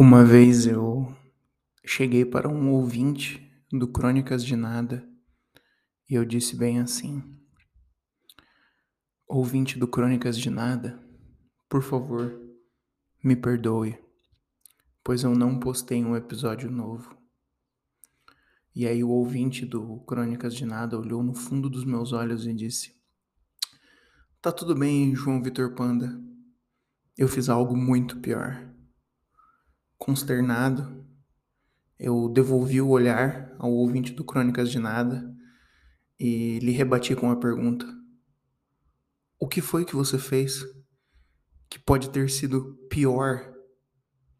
Uma 0.00 0.24
vez 0.24 0.64
eu 0.64 1.12
cheguei 1.84 2.24
para 2.24 2.48
um 2.48 2.70
ouvinte 2.70 3.52
do 3.68 3.88
Crônicas 3.88 4.44
de 4.44 4.54
Nada 4.54 5.04
e 6.08 6.14
eu 6.14 6.24
disse 6.24 6.54
bem 6.54 6.78
assim: 6.78 7.36
Ouvinte 9.26 9.76
do 9.76 9.88
Crônicas 9.88 10.38
de 10.38 10.50
Nada, 10.50 11.04
por 11.68 11.82
favor, 11.82 12.40
me 13.24 13.34
perdoe, 13.34 13.98
pois 15.02 15.24
eu 15.24 15.34
não 15.34 15.58
postei 15.58 16.04
um 16.04 16.14
episódio 16.14 16.70
novo. 16.70 17.18
E 18.72 18.86
aí 18.86 19.02
o 19.02 19.10
ouvinte 19.10 19.66
do 19.66 19.98
Crônicas 20.02 20.54
de 20.54 20.64
Nada 20.64 20.96
olhou 20.96 21.24
no 21.24 21.34
fundo 21.34 21.68
dos 21.68 21.84
meus 21.84 22.12
olhos 22.12 22.46
e 22.46 22.54
disse: 22.54 22.94
Tá 24.40 24.52
tudo 24.52 24.76
bem, 24.76 25.12
João 25.16 25.42
Vitor 25.42 25.74
Panda. 25.74 26.22
Eu 27.16 27.26
fiz 27.26 27.48
algo 27.48 27.76
muito 27.76 28.20
pior. 28.20 28.77
Consternado, 29.98 31.04
eu 31.98 32.28
devolvi 32.28 32.80
o 32.80 32.88
olhar 32.88 33.52
ao 33.58 33.72
ouvinte 33.72 34.12
do 34.12 34.24
Crônicas 34.24 34.70
de 34.70 34.78
Nada 34.78 35.34
e 36.18 36.60
lhe 36.60 36.70
rebati 36.70 37.16
com 37.16 37.30
a 37.30 37.36
pergunta: 37.36 37.84
O 39.38 39.48
que 39.48 39.60
foi 39.60 39.84
que 39.84 39.96
você 39.96 40.16
fez 40.16 40.64
que 41.68 41.78
pode 41.78 42.10
ter 42.10 42.30
sido 42.30 42.74
pior 42.88 43.52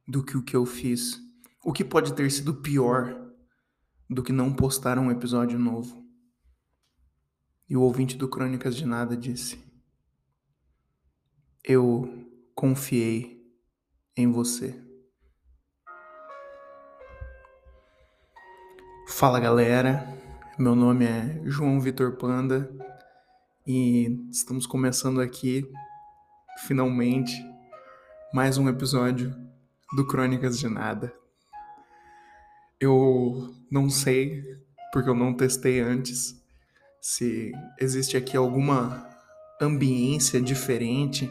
do 0.06 0.24
que 0.24 0.36
o 0.36 0.42
que 0.42 0.54
eu 0.54 0.64
fiz? 0.64 1.18
O 1.64 1.72
que 1.72 1.84
pode 1.84 2.14
ter 2.14 2.30
sido 2.30 2.62
pior 2.62 3.28
do 4.08 4.22
que 4.22 4.32
não 4.32 4.54
postar 4.54 4.96
um 4.96 5.10
episódio 5.10 5.58
novo? 5.58 6.06
E 7.68 7.76
o 7.76 7.82
ouvinte 7.82 8.16
do 8.16 8.28
Crônicas 8.28 8.76
de 8.76 8.86
Nada 8.86 9.16
disse: 9.16 9.58
Eu 11.64 12.08
confiei 12.54 13.44
em 14.16 14.30
você. 14.30 14.87
Fala 19.08 19.40
galera, 19.40 20.06
meu 20.56 20.76
nome 20.76 21.04
é 21.04 21.40
João 21.44 21.80
Vitor 21.80 22.12
Panda 22.12 22.70
e 23.66 24.16
estamos 24.30 24.64
começando 24.64 25.20
aqui, 25.20 25.68
finalmente, 26.66 27.32
mais 28.32 28.58
um 28.58 28.68
episódio 28.68 29.34
do 29.96 30.06
Crônicas 30.06 30.58
de 30.58 30.68
Nada. 30.68 31.12
Eu 32.78 33.52
não 33.68 33.90
sei, 33.90 34.44
porque 34.92 35.08
eu 35.08 35.16
não 35.16 35.34
testei 35.34 35.80
antes, 35.80 36.40
se 37.00 37.50
existe 37.80 38.16
aqui 38.16 38.36
alguma 38.36 39.08
ambiência 39.60 40.40
diferente 40.40 41.28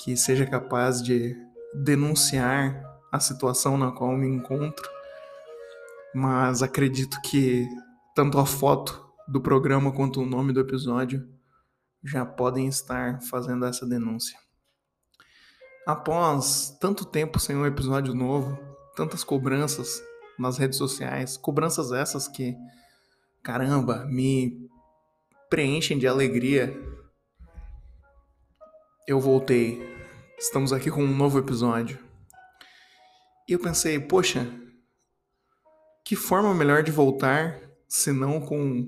que 0.00 0.16
seja 0.16 0.44
capaz 0.44 1.00
de 1.00 1.34
denunciar 1.72 2.82
a 3.10 3.20
situação 3.20 3.78
na 3.78 3.92
qual 3.92 4.14
me 4.16 4.28
encontro 4.28 4.99
mas 6.14 6.62
acredito 6.62 7.20
que 7.22 7.68
tanto 8.14 8.38
a 8.38 8.46
foto 8.46 9.08
do 9.28 9.40
programa 9.40 9.92
quanto 9.92 10.20
o 10.20 10.26
nome 10.26 10.52
do 10.52 10.60
episódio 10.60 11.28
já 12.02 12.24
podem 12.24 12.66
estar 12.66 13.20
fazendo 13.22 13.64
essa 13.64 13.86
denúncia. 13.86 14.38
Após 15.86 16.76
tanto 16.80 17.04
tempo 17.04 17.38
sem 17.38 17.56
um 17.56 17.66
episódio 17.66 18.14
novo, 18.14 18.58
tantas 18.96 19.22
cobranças 19.22 20.02
nas 20.38 20.58
redes 20.58 20.78
sociais, 20.78 21.36
cobranças 21.36 21.92
essas 21.92 22.26
que, 22.26 22.56
caramba, 23.42 24.04
me 24.06 24.68
preenchem 25.48 25.98
de 25.98 26.06
alegria, 26.06 26.74
eu 29.06 29.20
voltei. 29.20 29.80
Estamos 30.38 30.72
aqui 30.72 30.90
com 30.90 31.02
um 31.02 31.16
novo 31.16 31.38
episódio. 31.38 31.98
E 33.48 33.52
eu 33.52 33.58
pensei, 33.58 33.98
poxa, 33.98 34.46
que 36.10 36.16
forma 36.16 36.52
melhor 36.52 36.82
de 36.82 36.90
voltar 36.90 37.56
se 37.86 38.10
não 38.10 38.40
com 38.40 38.84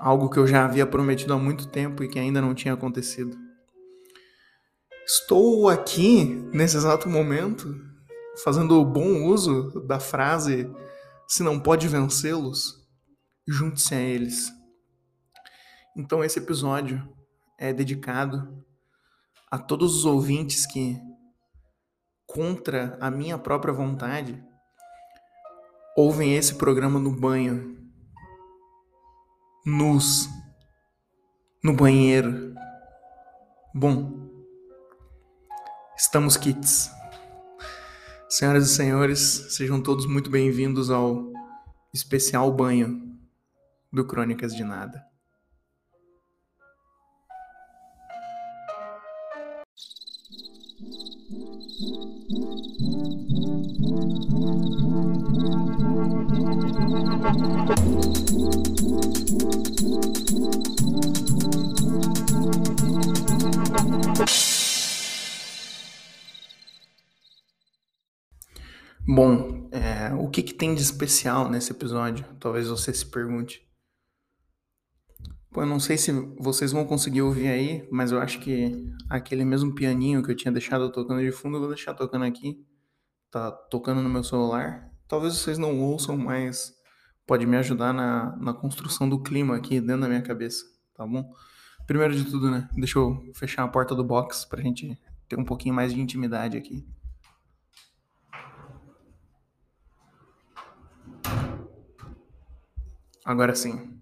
algo 0.00 0.30
que 0.30 0.38
eu 0.38 0.46
já 0.46 0.64
havia 0.64 0.86
prometido 0.86 1.34
há 1.34 1.38
muito 1.38 1.68
tempo 1.68 2.02
e 2.02 2.08
que 2.08 2.18
ainda 2.18 2.40
não 2.40 2.54
tinha 2.54 2.72
acontecido? 2.72 3.36
Estou 5.06 5.68
aqui, 5.68 6.24
nesse 6.50 6.78
exato 6.78 7.10
momento, 7.10 7.78
fazendo 8.42 8.82
bom 8.86 9.26
uso 9.26 9.84
da 9.86 10.00
frase: 10.00 10.66
se 11.28 11.42
não 11.42 11.60
pode 11.60 11.86
vencê-los, 11.86 12.88
junte-se 13.46 13.94
a 13.94 14.00
eles. 14.00 14.50
Então, 15.94 16.24
esse 16.24 16.38
episódio 16.38 17.06
é 17.58 17.70
dedicado 17.70 18.64
a 19.50 19.58
todos 19.58 19.94
os 19.94 20.06
ouvintes 20.06 20.64
que, 20.64 20.98
contra 22.26 22.96
a 22.98 23.10
minha 23.10 23.36
própria 23.36 23.74
vontade, 23.74 24.47
ouvem 25.98 26.36
esse 26.36 26.54
programa 26.54 27.00
no 27.00 27.10
banho, 27.10 27.76
nus, 29.66 30.28
no 31.60 31.72
banheiro. 31.74 32.54
Bom, 33.74 34.30
estamos 35.96 36.36
kits. 36.36 36.88
Senhoras 38.28 38.70
e 38.70 38.76
senhores, 38.76 39.18
sejam 39.56 39.82
todos 39.82 40.06
muito 40.06 40.30
bem-vindos 40.30 40.88
ao 40.88 41.32
especial 41.92 42.52
banho 42.52 43.02
do 43.92 44.06
Crônicas 44.06 44.54
de 44.54 44.62
Nada. 44.62 45.07
Bom, 69.10 69.68
é, 69.72 70.14
o 70.14 70.28
que, 70.28 70.42
que 70.42 70.54
tem 70.54 70.74
de 70.74 70.82
especial 70.82 71.50
nesse 71.50 71.72
episódio? 71.72 72.24
Talvez 72.38 72.68
você 72.68 72.92
se 72.92 73.04
pergunte. 73.04 73.66
Pô, 75.50 75.62
eu 75.62 75.66
não 75.66 75.80
sei 75.80 75.96
se 75.96 76.12
vocês 76.38 76.70
vão 76.70 76.84
conseguir 76.84 77.22
ouvir 77.22 77.48
aí, 77.48 77.88
mas 77.90 78.12
eu 78.12 78.20
acho 78.20 78.38
que 78.38 78.86
aquele 79.10 79.44
mesmo 79.44 79.74
pianinho 79.74 80.22
que 80.22 80.30
eu 80.30 80.36
tinha 80.36 80.52
deixado 80.52 80.92
tocando 80.92 81.20
de 81.20 81.32
fundo, 81.32 81.56
eu 81.56 81.60
vou 81.60 81.70
deixar 81.70 81.94
tocando 81.94 82.24
aqui. 82.24 82.64
Tá 83.28 83.50
tocando 83.50 84.02
no 84.02 84.08
meu 84.08 84.22
celular. 84.22 84.88
Talvez 85.08 85.34
vocês 85.34 85.58
não 85.58 85.80
ouçam, 85.80 86.16
mas 86.16 86.77
pode 87.28 87.44
me 87.44 87.58
ajudar 87.58 87.92
na, 87.92 88.34
na 88.36 88.54
construção 88.54 89.06
do 89.06 89.22
clima 89.22 89.54
aqui 89.54 89.82
dentro 89.82 90.00
da 90.00 90.08
minha 90.08 90.22
cabeça, 90.22 90.64
tá 90.94 91.06
bom? 91.06 91.30
Primeiro 91.86 92.16
de 92.16 92.24
tudo, 92.24 92.50
né? 92.50 92.66
Deixa 92.72 92.98
eu 92.98 93.22
fechar 93.34 93.64
a 93.64 93.68
porta 93.68 93.94
do 93.94 94.02
box 94.02 94.46
pra 94.46 94.62
gente 94.62 94.98
ter 95.28 95.38
um 95.38 95.44
pouquinho 95.44 95.74
mais 95.74 95.92
de 95.92 96.00
intimidade 96.00 96.56
aqui. 96.56 96.88
Agora 103.26 103.54
sim. 103.54 104.00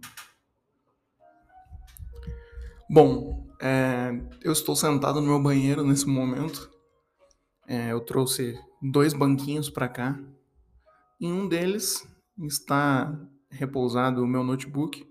Bom, 2.89 3.45
é, 3.61 4.13
eu 4.41 4.53
estou 4.53 4.77
sentado 4.77 5.21
no 5.21 5.27
meu 5.27 5.43
banheiro 5.43 5.85
nesse 5.85 6.07
momento. 6.07 6.71
É, 7.67 7.91
eu 7.91 8.01
trouxe 8.03 8.57
dois 8.81 9.13
banquinhos 9.13 9.69
para 9.69 9.89
cá. 9.89 10.17
Em 11.21 11.33
um 11.33 11.49
deles 11.49 12.07
está 12.39 13.19
repousado 13.51 14.23
o 14.23 14.27
meu 14.27 14.45
notebook 14.45 15.11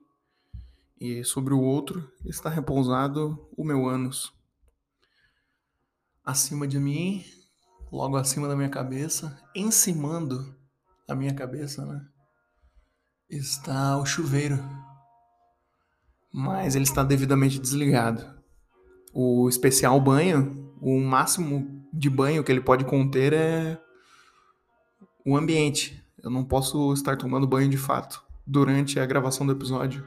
e 1.00 1.24
sobre 1.24 1.54
o 1.54 1.62
outro 1.62 2.12
está 2.26 2.50
repousado 2.50 3.50
o 3.58 3.64
meu 3.64 3.88
ânus. 3.88 4.34
Acima 6.24 6.68
de 6.68 6.80
mim, 6.80 7.24
logo 7.92 8.18
acima 8.18 8.48
da 8.48 8.56
minha 8.56 8.70
cabeça, 8.70 9.42
encimando 9.56 10.56
a 11.08 11.16
minha 11.16 11.34
cabeça, 11.34 11.86
né? 11.86 12.08
está 13.30 13.98
o 13.98 14.06
chuveiro, 14.06 14.64
mas 16.32 16.76
ele 16.76 16.84
está 16.84 17.04
devidamente 17.04 17.60
desligado. 17.60 18.36
O 19.14 19.48
especial 19.48 20.00
banho, 20.00 20.74
o 20.82 21.00
máximo 21.00 21.88
de 21.94 22.10
banho 22.10 22.44
que 22.44 22.52
ele 22.52 22.62
pode 22.62 22.84
conter 22.86 23.34
é 23.34 23.82
o 25.26 25.38
ambiente. 25.38 26.05
Eu 26.26 26.32
não 26.32 26.44
posso 26.44 26.92
estar 26.92 27.16
tomando 27.16 27.46
banho 27.46 27.70
de 27.70 27.78
fato 27.78 28.26
durante 28.48 29.00
a 29.00 29.06
gravação 29.06 29.46
do 29.46 29.52
episódio. 29.52 30.04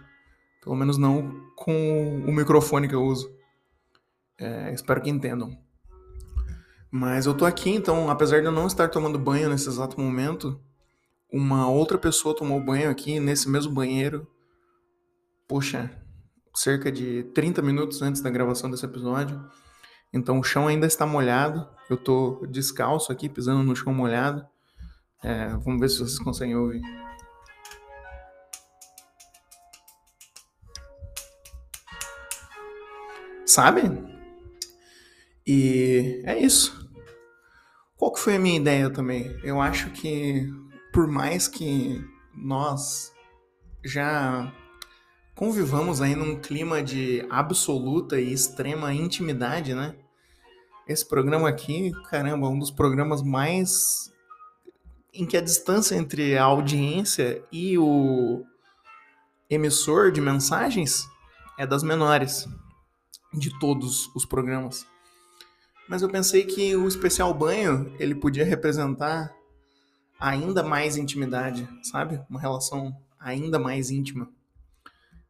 Pelo 0.61 0.75
menos 0.75 0.99
não 0.99 1.47
com 1.55 2.25
o 2.27 2.33
microfone 2.33 2.89
que 2.89 2.95
eu 2.95 3.05
uso. 3.05 3.33
É, 4.37 4.75
espero 4.75 5.01
que 5.01 5.09
entendam. 5.09 5.57
Mas 6.91 7.27
eu 7.27 7.35
tô 7.35 7.45
aqui, 7.45 7.71
então, 7.71 8.11
apesar 8.11 8.41
de 8.41 8.47
eu 8.47 8.53
não 8.53 8.67
estar 8.67 8.89
tomando 8.89 9.17
banho 9.17 9.49
nesse 9.49 9.69
exato 9.69 10.01
momento, 10.01 10.61
uma 11.33 11.71
outra 11.71 11.97
pessoa 11.97 12.35
tomou 12.35 12.61
banho 12.61 12.91
aqui 12.91 13.21
nesse 13.21 13.49
mesmo 13.49 13.73
banheiro. 13.73 14.27
Poxa, 15.47 15.89
cerca 16.53 16.91
de 16.91 17.23
30 17.33 17.63
minutos 17.63 18.03
antes 18.03 18.21
da 18.21 18.29
gravação 18.29 18.69
desse 18.69 18.85
episódio. 18.85 19.41
Então 20.13 20.41
o 20.41 20.43
chão 20.43 20.67
ainda 20.67 20.87
está 20.87 21.07
molhado 21.07 21.69
Eu 21.89 21.97
tô 21.97 22.45
descalço 22.51 23.13
aqui, 23.13 23.29
pisando 23.29 23.63
no 23.63 23.77
chão 23.77 23.95
molhado. 23.95 24.45
É, 25.23 25.49
vamos 25.49 25.81
ver 25.81 25.89
se 25.89 25.99
vocês 25.99 26.19
conseguem 26.19 26.57
ouvir. 26.57 26.83
Sabe? 33.45 33.83
E 35.47 36.23
é 36.25 36.39
isso. 36.39 36.89
Qual 37.97 38.13
que 38.13 38.21
foi 38.21 38.37
a 38.37 38.39
minha 38.39 38.57
ideia 38.57 38.91
também? 38.91 39.37
Eu 39.43 39.61
acho 39.61 39.91
que 39.91 40.47
por 40.93 41.09
mais 41.09 41.49
que 41.49 42.05
nós 42.35 43.13
já 43.85 44.53
convivamos 45.35 46.01
aí 46.01 46.15
num 46.15 46.39
clima 46.39 46.83
de 46.83 47.27
absoluta 47.31 48.21
e 48.21 48.33
extrema 48.33 48.93
intimidade, 48.93 49.75
né? 49.75 49.97
Esse 50.87 51.07
programa 51.07 51.49
aqui, 51.49 51.91
caramba, 52.09 52.47
é 52.47 52.51
um 52.51 52.59
dos 52.59 52.71
programas 52.71 53.23
mais 53.23 54.13
em 55.13 55.27
que 55.27 55.37
a 55.37 55.41
distância 55.41 55.95
entre 55.97 56.37
a 56.37 56.45
audiência 56.45 57.43
e 57.51 57.79
o 57.79 58.45
emissor 59.49 60.13
de 60.13 60.21
mensagens 60.21 61.09
é 61.59 61.67
das 61.67 61.83
menores 61.83 62.47
de 63.33 63.57
todos 63.59 64.15
os 64.15 64.25
programas. 64.25 64.87
Mas 65.89 66.03
eu 66.03 66.09
pensei 66.09 66.45
que 66.45 66.77
o 66.77 66.87
especial 66.87 67.33
banho 67.33 67.95
ele 67.99 68.15
podia 68.15 68.45
representar 68.45 69.35
ainda 70.21 70.63
mais 70.63 70.97
intimidade, 70.97 71.67
sabe? 71.83 72.23
Uma 72.29 72.41
relação 72.41 72.95
ainda 73.19 73.59
mais 73.59 73.91
íntima. 73.91 74.29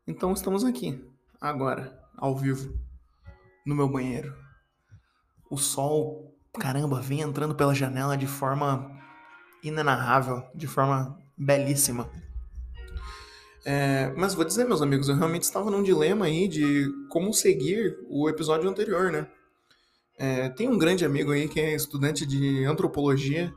Então 0.06 0.32
estamos 0.32 0.64
aqui, 0.64 1.04
agora, 1.40 2.02
ao 2.16 2.36
vivo, 2.36 2.74
no 3.64 3.74
meu 3.74 3.88
banheiro. 3.88 4.34
O 5.50 5.56
sol, 5.56 6.34
caramba, 6.58 7.00
vem 7.00 7.20
entrando 7.20 7.54
pela 7.54 7.74
janela 7.74 8.16
de 8.16 8.26
forma 8.26 8.97
inenarrável, 9.62 10.42
de 10.54 10.66
forma 10.66 11.18
belíssima. 11.36 12.10
É, 13.64 14.12
mas 14.16 14.34
vou 14.34 14.44
dizer, 14.44 14.64
meus 14.64 14.80
amigos, 14.80 15.08
eu 15.08 15.16
realmente 15.16 15.42
estava 15.42 15.70
num 15.70 15.82
dilema 15.82 16.26
aí 16.26 16.48
de 16.48 16.90
como 17.10 17.34
seguir 17.34 17.98
o 18.08 18.28
episódio 18.28 18.68
anterior, 18.68 19.12
né? 19.12 19.26
É, 20.18 20.48
tem 20.48 20.68
um 20.68 20.78
grande 20.78 21.04
amigo 21.04 21.32
aí 21.32 21.48
que 21.48 21.60
é 21.60 21.74
estudante 21.74 22.26
de 22.26 22.64
antropologia 22.64 23.52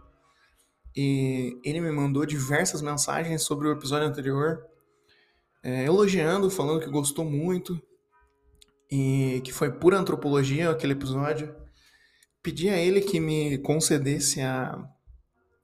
e 0.96 1.58
ele 1.64 1.82
me 1.82 1.92
mandou 1.92 2.26
diversas 2.26 2.82
mensagens 2.82 3.42
sobre 3.44 3.68
o 3.68 3.72
episódio 3.72 4.08
anterior, 4.08 4.64
é, 5.64 5.86
elogiando, 5.86 6.52
falando 6.52 6.82
que 6.82 6.90
gostou 6.90 7.24
muito 7.24 7.82
e 8.92 9.42
que 9.46 9.54
foi 9.54 9.72
pura 9.72 9.98
antropologia 9.98 10.70
aquele 10.70 10.94
episódio. 10.94 11.56
Pedi 12.44 12.70
a 12.70 12.78
ele 12.78 13.02
que 13.02 13.20
me 13.20 13.58
concedesse 13.60 14.42
a, 14.42 14.88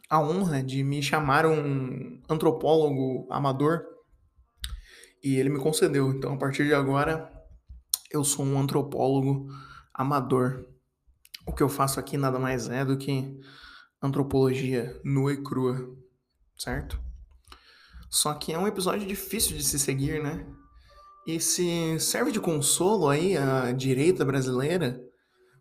a 0.09 0.21
honra 0.21 0.63
de 0.63 0.83
me 0.83 1.01
chamar 1.01 1.45
um 1.45 2.21
antropólogo 2.29 3.27
amador 3.29 3.83
e 5.23 5.35
ele 5.35 5.49
me 5.49 5.59
concedeu. 5.59 6.11
Então, 6.11 6.33
a 6.33 6.37
partir 6.37 6.65
de 6.65 6.73
agora, 6.73 7.31
eu 8.11 8.23
sou 8.23 8.45
um 8.45 8.59
antropólogo 8.59 9.47
amador. 9.93 10.65
O 11.45 11.53
que 11.53 11.63
eu 11.63 11.69
faço 11.69 11.99
aqui 11.99 12.17
nada 12.17 12.39
mais 12.39 12.69
é 12.69 12.85
do 12.85 12.97
que 12.97 13.39
antropologia 14.01 14.99
nua 15.03 15.33
e 15.33 15.43
crua, 15.43 15.77
certo? 16.57 16.99
Só 18.09 18.33
que 18.33 18.53
é 18.53 18.59
um 18.59 18.67
episódio 18.67 19.05
difícil 19.05 19.57
de 19.57 19.63
se 19.63 19.77
seguir, 19.77 20.23
né? 20.23 20.45
E 21.25 21.41
se 21.41 21.99
serve 21.99 22.31
de 22.31 22.39
consolo 22.39 23.09
aí 23.09 23.35
à 23.35 23.73
direita 23.73 24.23
brasileira, 24.23 25.01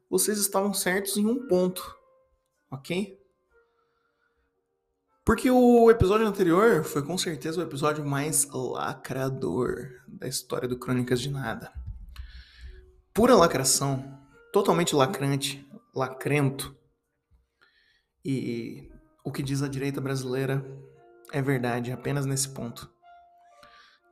vocês 0.08 0.38
estavam 0.38 0.72
certos 0.72 1.16
em 1.16 1.26
um 1.26 1.48
ponto, 1.48 1.82
ok? 2.70 3.18
Porque 5.26 5.50
o 5.50 5.90
episódio 5.90 6.24
anterior 6.24 6.84
foi 6.84 7.02
com 7.02 7.18
certeza 7.18 7.58
o 7.58 7.64
episódio 7.64 8.06
mais 8.06 8.48
lacrador 8.48 9.90
da 10.06 10.28
história 10.28 10.68
do 10.68 10.78
Crônicas 10.78 11.20
de 11.20 11.28
Nada. 11.28 11.72
Pura 13.12 13.34
lacração, 13.34 14.20
totalmente 14.52 14.94
lacrante, 14.94 15.68
lacrento. 15.92 16.76
E 18.24 18.88
o 19.24 19.32
que 19.32 19.42
diz 19.42 19.64
a 19.64 19.68
direita 19.68 20.00
brasileira 20.00 20.64
é 21.32 21.42
verdade 21.42 21.90
apenas 21.90 22.24
nesse 22.24 22.48
ponto. 22.50 22.88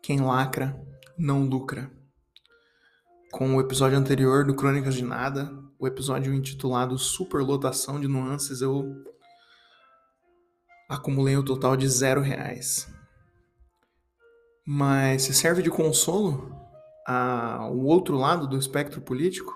Quem 0.02 0.20
lacra 0.20 0.76
não 1.17 1.44
lucra. 1.44 1.88
Com 3.31 3.55
o 3.55 3.60
episódio 3.60 3.96
anterior 3.96 4.44
do 4.44 4.56
Crônicas 4.56 4.96
de 4.96 5.05
Nada, 5.05 5.49
o 5.78 5.87
episódio 5.87 6.34
intitulado 6.34 6.99
Superlotação 6.99 8.00
de 8.00 8.08
Nuances, 8.08 8.60
eu 8.60 9.13
acumulei 10.88 11.36
um 11.36 11.44
total 11.44 11.76
de 11.76 11.88
zero 11.88 12.20
reais. 12.20 12.88
Mas 14.66 15.22
se 15.22 15.34
serve 15.34 15.62
de 15.62 15.70
consolo 15.70 16.54
ao 17.06 17.76
outro 17.76 18.16
lado 18.16 18.46
do 18.46 18.58
espectro 18.58 19.00
político, 19.00 19.52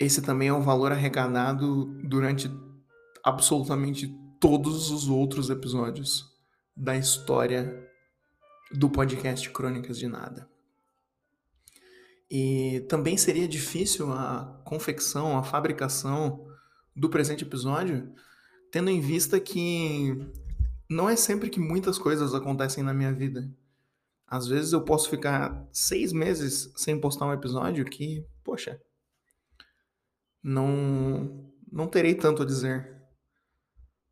esse 0.00 0.22
também 0.22 0.48
é 0.48 0.52
o 0.52 0.62
valor 0.62 0.92
arrecadado 0.92 1.86
durante 2.04 2.50
absolutamente 3.24 4.08
todos 4.40 4.90
os 4.90 5.08
outros 5.08 5.50
episódios 5.50 6.24
da 6.76 6.96
história 6.96 7.86
do 8.70 8.88
podcast 8.88 9.50
Crônicas 9.50 9.98
de 9.98 10.06
Nada. 10.06 10.48
E 12.30 12.86
também 12.88 13.16
seria 13.16 13.48
difícil 13.48 14.12
a 14.12 14.62
confecção, 14.64 15.36
a 15.36 15.42
fabricação 15.42 16.46
do 16.94 17.08
presente 17.08 17.42
episódio 17.42 18.12
tendo 18.70 18.90
em 18.90 19.00
vista 19.00 19.38
que 19.40 20.16
não 20.88 21.08
é 21.08 21.16
sempre 21.16 21.50
que 21.50 21.60
muitas 21.60 21.98
coisas 21.98 22.34
acontecem 22.34 22.82
na 22.82 22.94
minha 22.94 23.12
vida. 23.12 23.48
Às 24.26 24.46
vezes 24.46 24.72
eu 24.72 24.82
posso 24.82 25.08
ficar 25.08 25.66
seis 25.72 26.12
meses 26.12 26.70
sem 26.76 27.00
postar 27.00 27.26
um 27.26 27.32
episódio 27.32 27.84
que, 27.84 28.26
poxa, 28.44 28.80
não, 30.42 31.50
não 31.70 31.86
terei 31.86 32.14
tanto 32.14 32.42
a 32.42 32.46
dizer. 32.46 32.96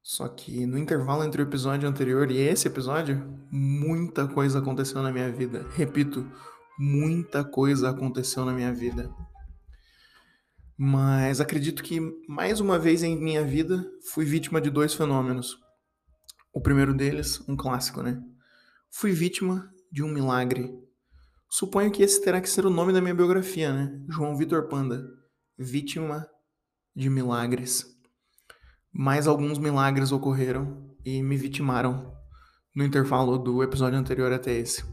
Só 0.02 0.28
que 0.28 0.64
no 0.66 0.78
intervalo 0.78 1.24
entre 1.24 1.42
o 1.42 1.46
episódio 1.46 1.88
anterior 1.88 2.30
e 2.30 2.38
esse 2.38 2.68
episódio, 2.68 3.22
muita 3.50 4.26
coisa 4.28 4.60
aconteceu 4.60 5.02
na 5.02 5.12
minha 5.12 5.30
vida. 5.30 5.66
Repito, 5.74 6.24
muita 6.78 7.44
coisa 7.44 7.90
aconteceu 7.90 8.44
na 8.44 8.52
minha 8.52 8.72
vida. 8.72 9.10
Mas 10.78 11.40
acredito 11.40 11.82
que 11.82 12.00
mais 12.28 12.60
uma 12.60 12.78
vez 12.78 13.02
em 13.02 13.16
minha 13.16 13.42
vida 13.42 13.82
fui 14.12 14.26
vítima 14.26 14.60
de 14.60 14.68
dois 14.68 14.92
fenômenos. 14.92 15.58
O 16.52 16.60
primeiro 16.60 16.92
deles, 16.92 17.42
um 17.48 17.56
clássico, 17.56 18.02
né? 18.02 18.22
Fui 18.90 19.12
vítima 19.12 19.70
de 19.90 20.02
um 20.02 20.08
milagre. 20.08 20.70
Suponho 21.48 21.90
que 21.90 22.02
esse 22.02 22.22
terá 22.22 22.42
que 22.42 22.50
ser 22.50 22.66
o 22.66 22.70
nome 22.70 22.92
da 22.92 23.00
minha 23.00 23.14
biografia, 23.14 23.72
né? 23.72 24.04
João 24.08 24.36
Vitor 24.36 24.68
Panda, 24.68 25.02
vítima 25.58 26.28
de 26.94 27.08
milagres. 27.08 27.86
Mais 28.92 29.26
alguns 29.26 29.58
milagres 29.58 30.12
ocorreram 30.12 30.94
e 31.04 31.22
me 31.22 31.36
vitimaram 31.36 32.14
no 32.74 32.84
intervalo 32.84 33.38
do 33.38 33.62
episódio 33.62 33.98
anterior 33.98 34.30
até 34.30 34.52
esse. 34.52 34.84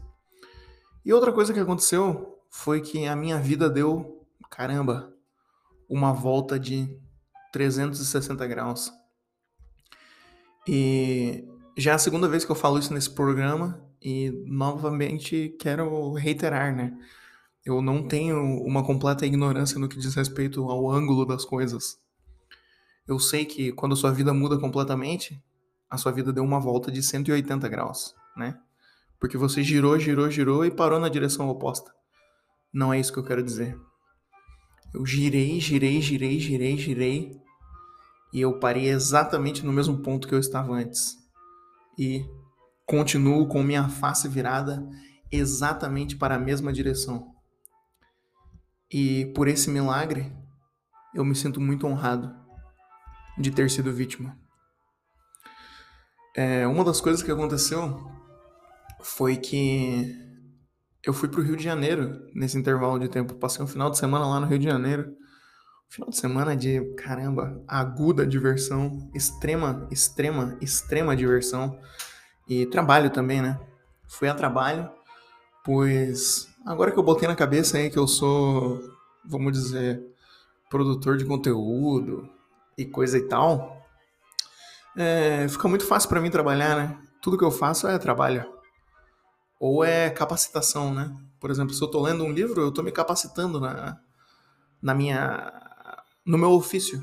E 1.04 1.12
outra 1.12 1.32
coisa 1.32 1.52
que 1.52 1.60
aconteceu 1.60 2.38
foi 2.50 2.80
que 2.80 3.06
a 3.06 3.14
minha 3.14 3.38
vida 3.38 3.68
deu, 3.68 4.26
caramba, 4.50 5.12
uma 5.88 6.12
volta 6.12 6.58
de 6.58 6.88
360 7.52 8.46
graus. 8.46 8.92
E 10.66 11.44
já 11.76 11.92
é 11.92 11.94
a 11.94 11.98
segunda 11.98 12.28
vez 12.28 12.44
que 12.44 12.50
eu 12.50 12.56
falo 12.56 12.78
isso 12.78 12.92
nesse 12.92 13.10
programa 13.10 13.84
e 14.00 14.30
novamente 14.46 15.54
quero 15.58 16.12
reiterar, 16.14 16.74
né? 16.74 16.96
Eu 17.64 17.80
não 17.80 18.06
tenho 18.06 18.36
uma 18.62 18.84
completa 18.84 19.24
ignorância 19.24 19.78
no 19.78 19.88
que 19.88 19.98
diz 19.98 20.14
respeito 20.14 20.68
ao 20.70 20.90
ângulo 20.90 21.24
das 21.24 21.44
coisas. 21.44 21.98
Eu 23.06 23.18
sei 23.18 23.44
que 23.44 23.72
quando 23.72 23.92
a 23.92 23.96
sua 23.96 24.10
vida 24.10 24.34
muda 24.34 24.58
completamente, 24.58 25.42
a 25.88 25.96
sua 25.96 26.12
vida 26.12 26.32
deu 26.32 26.44
uma 26.44 26.60
volta 26.60 26.90
de 26.90 27.02
180 27.02 27.68
graus, 27.68 28.14
né? 28.36 28.58
Porque 29.18 29.38
você 29.38 29.62
girou, 29.62 29.98
girou, 29.98 30.30
girou 30.30 30.64
e 30.64 30.70
parou 30.70 31.00
na 31.00 31.08
direção 31.08 31.48
oposta. 31.48 31.90
Não 32.72 32.92
é 32.92 33.00
isso 33.00 33.12
que 33.12 33.18
eu 33.18 33.24
quero 33.24 33.42
dizer. 33.42 33.78
Eu 34.94 35.04
girei, 35.04 35.58
girei, 35.58 36.00
girei, 36.00 36.38
girei, 36.38 36.78
girei. 36.78 37.36
E 38.32 38.40
eu 38.40 38.60
parei 38.60 38.88
exatamente 38.88 39.66
no 39.66 39.72
mesmo 39.72 39.98
ponto 39.98 40.28
que 40.28 40.34
eu 40.34 40.38
estava 40.38 40.72
antes. 40.72 41.16
E 41.98 42.24
continuo 42.86 43.48
com 43.48 43.60
minha 43.60 43.88
face 43.88 44.28
virada 44.28 44.88
exatamente 45.32 46.14
para 46.14 46.36
a 46.36 46.38
mesma 46.38 46.72
direção. 46.72 47.34
E 48.88 49.32
por 49.34 49.48
esse 49.48 49.68
milagre, 49.68 50.32
eu 51.12 51.24
me 51.24 51.34
sinto 51.34 51.60
muito 51.60 51.88
honrado 51.88 52.32
de 53.36 53.50
ter 53.50 53.68
sido 53.68 53.92
vítima. 53.92 54.38
É, 56.36 56.68
uma 56.68 56.84
das 56.84 57.00
coisas 57.00 57.20
que 57.20 57.32
aconteceu 57.32 58.08
foi 59.02 59.36
que 59.36 60.23
eu 61.06 61.12
fui 61.12 61.28
para 61.28 61.40
o 61.40 61.42
Rio 61.42 61.56
de 61.56 61.64
Janeiro 61.64 62.26
nesse 62.34 62.56
intervalo 62.58 62.98
de 62.98 63.08
tempo. 63.08 63.34
Passei 63.34 63.64
um 63.64 63.68
final 63.68 63.90
de 63.90 63.98
semana 63.98 64.26
lá 64.26 64.40
no 64.40 64.46
Rio 64.46 64.58
de 64.58 64.64
Janeiro, 64.64 65.14
Final 65.94 66.10
de 66.10 66.16
semana 66.16 66.56
de, 66.56 66.80
caramba, 66.96 67.62
aguda 67.68 68.26
diversão, 68.26 69.08
extrema, 69.14 69.86
extrema, 69.92 70.58
extrema 70.60 71.14
diversão. 71.14 71.78
E 72.48 72.66
trabalho 72.66 73.10
também, 73.10 73.40
né? 73.40 73.60
Fui 74.08 74.26
a 74.26 74.34
trabalho, 74.34 74.90
pois 75.64 76.48
agora 76.66 76.90
que 76.90 76.98
eu 76.98 77.02
botei 77.04 77.28
na 77.28 77.36
cabeça 77.36 77.78
aí 77.78 77.90
que 77.90 77.96
eu 77.96 78.08
sou, 78.08 78.80
vamos 79.24 79.52
dizer, 79.52 80.02
produtor 80.68 81.16
de 81.16 81.24
conteúdo 81.24 82.28
e 82.76 82.84
coisa 82.84 83.16
e 83.16 83.28
tal, 83.28 83.80
é, 84.96 85.46
fica 85.48 85.68
muito 85.68 85.86
fácil 85.86 86.08
para 86.08 86.20
mim 86.20 86.28
trabalhar, 86.28 86.76
né? 86.76 86.98
Tudo 87.22 87.38
que 87.38 87.44
eu 87.44 87.52
faço 87.52 87.86
é 87.86 87.96
trabalho. 87.98 88.44
Ou 89.66 89.82
é 89.82 90.10
capacitação, 90.10 90.92
né? 90.92 91.16
Por 91.40 91.50
exemplo, 91.50 91.72
se 91.72 91.82
eu 91.82 91.88
tô 91.88 92.02
lendo 92.02 92.22
um 92.22 92.30
livro, 92.30 92.60
eu 92.60 92.70
tô 92.70 92.82
me 92.82 92.92
capacitando 92.92 93.58
na, 93.58 93.98
na 94.82 94.94
minha 94.94 95.50
no 96.22 96.36
meu 96.36 96.50
ofício 96.50 97.00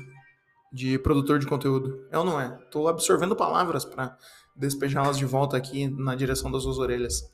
de 0.72 0.96
produtor 0.96 1.40
de 1.40 1.46
conteúdo. 1.48 2.06
É 2.08 2.16
ou 2.16 2.24
não 2.24 2.40
é? 2.40 2.50
Tô 2.70 2.86
absorvendo 2.86 3.34
palavras 3.34 3.84
para 3.84 4.16
despejá-las 4.54 5.18
de 5.18 5.24
volta 5.24 5.56
aqui 5.56 5.88
na 5.88 6.14
direção 6.14 6.52
das 6.52 6.62
suas 6.62 6.78
orelhas. 6.78 7.28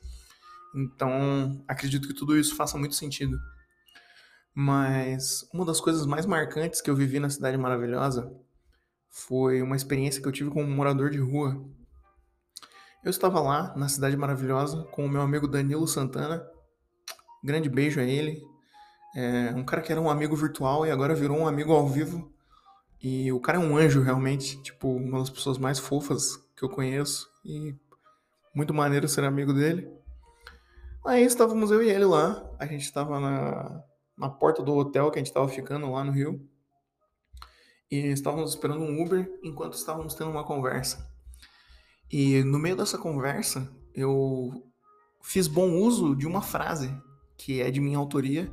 Então, 0.75 1.62
acredito 1.68 2.08
que 2.08 2.14
tudo 2.14 2.35
isso 2.35 2.56
faça 2.56 2.78
muito 2.78 2.94
sentido. 2.94 3.38
Mas 4.54 5.47
uma 5.52 5.66
das 5.66 5.78
coisas 5.78 6.06
mais 6.06 6.25
marcantes 6.25 6.80
que 6.80 6.88
eu 6.88 6.97
vivi 6.97 7.20
na 7.20 7.28
Cidade 7.28 7.58
Maravilhosa 7.58 8.32
foi 9.11 9.61
uma 9.61 9.76
experiência 9.76 10.23
que 10.23 10.28
eu 10.28 10.32
tive 10.32 10.49
com 10.49 10.62
um 10.62 10.75
morador 10.75 11.11
de 11.11 11.18
rua. 11.18 11.62
Eu 13.05 13.11
estava 13.11 13.40
lá 13.40 13.73
na 13.76 13.88
Cidade 13.88 14.17
Maravilhosa 14.17 14.83
com 14.90 15.07
o 15.07 15.09
meu 15.09 15.23
amigo 15.23 15.47
Danilo 15.47 15.87
Santana. 15.87 16.45
Grande 17.45 17.69
beijo 17.69 18.00
a 18.00 18.02
ele. 18.02 18.43
É 19.14 19.55
um 19.55 19.64
cara 19.64 19.81
que 19.83 19.93
era 19.93 20.00
um 20.00 20.11
amigo 20.11 20.35
virtual 20.35 20.85
e 20.85 20.90
agora 20.90 21.14
virou 21.14 21.38
um 21.38 21.47
amigo 21.47 21.73
ao 21.73 21.87
vivo. 21.87 22.33
E 23.00 23.31
o 23.33 23.40
cara 23.40 23.57
é 23.57 23.61
um 23.61 23.76
anjo, 23.76 24.02
realmente. 24.02 24.61
Tipo, 24.62 24.88
uma 24.88 25.21
das 25.21 25.31
pessoas 25.31 25.59
mais 25.59 25.78
fofas 25.78 26.37
que 26.57 26.64
eu 26.64 26.69
conheço. 26.69 27.31
E 27.45 27.73
muito 28.52 28.75
maneiro 28.75 29.09
ser 29.09 29.23
amigo 29.23 29.55
dele. 29.55 29.88
Aí 31.07 31.25
estávamos 31.25 31.71
eu 31.71 31.81
e 31.81 31.88
ele 31.88 32.05
lá. 32.05 32.45
A 32.59 32.67
gente 32.67 32.83
estava 32.83 33.21
na, 33.21 33.85
na 34.17 34.28
porta 34.28 34.61
do 34.61 34.75
hotel 34.75 35.12
que 35.12 35.19
a 35.19 35.21
gente 35.21 35.28
estava 35.28 35.49
ficando 35.49 35.93
lá 35.93 36.02
no 36.02 36.11
Rio. 36.11 36.45
E 37.88 38.09
estávamos 38.09 38.50
esperando 38.50 38.83
um 38.83 39.00
Uber 39.00 39.31
enquanto 39.45 39.75
estávamos 39.75 40.14
tendo 40.14 40.31
uma 40.31 40.45
conversa. 40.45 41.09
E 42.10 42.42
no 42.42 42.58
meio 42.58 42.76
dessa 42.76 42.98
conversa, 42.98 43.70
eu 43.94 44.64
fiz 45.22 45.46
bom 45.46 45.72
uso 45.72 46.14
de 46.14 46.26
uma 46.26 46.40
frase 46.40 46.90
que 47.36 47.60
é 47.60 47.70
de 47.70 47.80
minha 47.80 47.98
autoria 47.98 48.52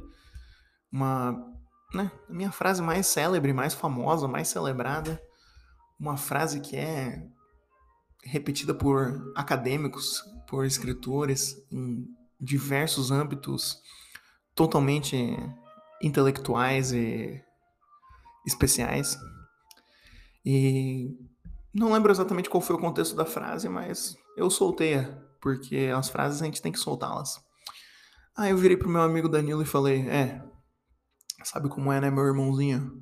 uma, 0.92 1.54
né, 1.94 2.10
minha 2.30 2.52
frase 2.52 2.82
mais 2.82 3.08
célebre, 3.08 3.52
mais 3.52 3.74
famosa, 3.74 4.28
mais 4.28 4.48
celebrada, 4.48 5.22
uma 6.00 6.16
frase 6.16 6.62
que 6.62 6.78
é 6.78 7.22
repetida 8.24 8.74
por 8.74 9.34
acadêmicos, 9.36 10.24
por 10.48 10.66
escritores 10.66 11.56
em 11.72 12.08
diversos 12.40 13.12
âmbitos 13.12 13.82
totalmente 14.54 15.16
intelectuais 16.02 16.94
e 16.94 17.44
especiais. 18.46 19.18
E 20.46 21.10
não 21.76 21.94
lembro 21.94 22.12
exatamente 22.12 22.50
qual 22.50 22.62
foi 22.62 22.76
o 22.76 22.80
contexto 22.80 23.16
da 23.16 23.26
frase, 23.26 23.70
mas 23.70 24.18
eu 24.36 24.50
soltei-a, 24.50 25.04
porque 25.40 25.92
as 25.96 26.10
frases 26.10 26.42
a 26.42 26.46
gente 26.46 26.62
tem 26.62 26.72
que 26.72 26.80
soltá-las. 26.80 27.40
Aí 28.36 28.52
eu 28.52 28.58
virei 28.58 28.76
pro 28.76 28.90
meu 28.90 29.02
amigo 29.02 29.30
Danilo 29.30 29.62
e 29.62 29.66
falei: 29.66 30.08
É, 30.10 30.42
Sabe 31.46 31.70
como 31.70 31.94
é, 31.94 32.02
né, 32.02 32.10
meu 32.10 32.24
irmãozinho? 32.24 33.00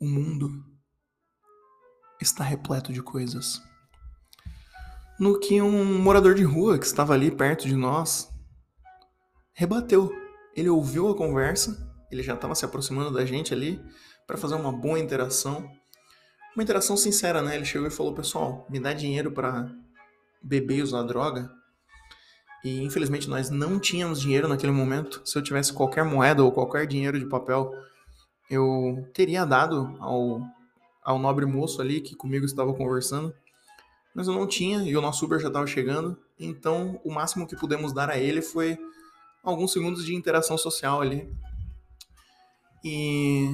O 0.00 0.06
mundo 0.06 0.64
está 2.20 2.44
repleto 2.44 2.92
de 2.92 3.02
coisas. 3.02 3.60
No 5.18 5.40
que 5.40 5.60
um 5.60 6.00
morador 6.00 6.36
de 6.36 6.44
rua 6.44 6.78
que 6.78 6.86
estava 6.86 7.14
ali 7.14 7.32
perto 7.32 7.66
de 7.66 7.74
nós 7.74 8.30
rebateu. 9.52 10.08
Ele 10.54 10.68
ouviu 10.68 11.08
a 11.08 11.16
conversa, 11.16 11.76
ele 12.12 12.22
já 12.22 12.34
estava 12.34 12.54
se 12.54 12.64
aproximando 12.64 13.10
da 13.10 13.24
gente 13.24 13.52
ali 13.52 13.84
para 14.24 14.38
fazer 14.38 14.54
uma 14.54 14.70
boa 14.70 15.00
interação. 15.00 15.68
Uma 16.54 16.62
interação 16.62 16.96
sincera, 16.96 17.42
né? 17.42 17.56
Ele 17.56 17.64
chegou 17.64 17.86
e 17.86 17.90
falou: 17.90 18.14
Pessoal, 18.14 18.66
me 18.68 18.80
dá 18.80 18.92
dinheiro 18.92 19.30
para 19.30 19.70
beber 20.42 20.78
e 20.78 20.82
usar 20.82 21.02
droga. 21.02 21.50
E 22.64 22.82
infelizmente 22.82 23.28
nós 23.28 23.50
não 23.50 23.78
tínhamos 23.78 24.20
dinheiro 24.20 24.48
naquele 24.48 24.72
momento. 24.72 25.22
Se 25.24 25.38
eu 25.38 25.42
tivesse 25.42 25.72
qualquer 25.72 26.04
moeda 26.04 26.42
ou 26.42 26.50
qualquer 26.50 26.86
dinheiro 26.86 27.18
de 27.18 27.26
papel, 27.26 27.72
eu 28.50 29.08
teria 29.14 29.44
dado 29.44 29.96
ao, 30.00 30.42
ao 31.04 31.18
nobre 31.18 31.46
moço 31.46 31.80
ali 31.80 32.00
que 32.00 32.16
comigo 32.16 32.44
estava 32.44 32.74
conversando. 32.74 33.32
Mas 34.14 34.26
eu 34.26 34.34
não 34.34 34.46
tinha 34.46 34.82
e 34.82 34.96
o 34.96 35.00
nosso 35.00 35.24
Uber 35.24 35.38
já 35.38 35.48
estava 35.48 35.66
chegando. 35.66 36.18
Então 36.38 37.00
o 37.04 37.12
máximo 37.12 37.46
que 37.46 37.56
pudemos 37.56 37.92
dar 37.92 38.10
a 38.10 38.18
ele 38.18 38.42
foi 38.42 38.76
alguns 39.42 39.72
segundos 39.72 40.04
de 40.04 40.14
interação 40.14 40.58
social 40.58 41.00
ali. 41.00 41.30
E 42.84 43.48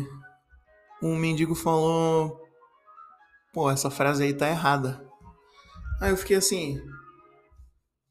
um 1.02 1.16
mendigo 1.16 1.54
falou: 1.54 2.43
Pô, 3.54 3.70
essa 3.70 3.90
frase 3.90 4.24
aí 4.24 4.34
tá 4.34 4.48
errada. 4.48 5.02
Aí 6.00 6.10
eu 6.10 6.16
fiquei 6.16 6.36
assim: 6.36 6.78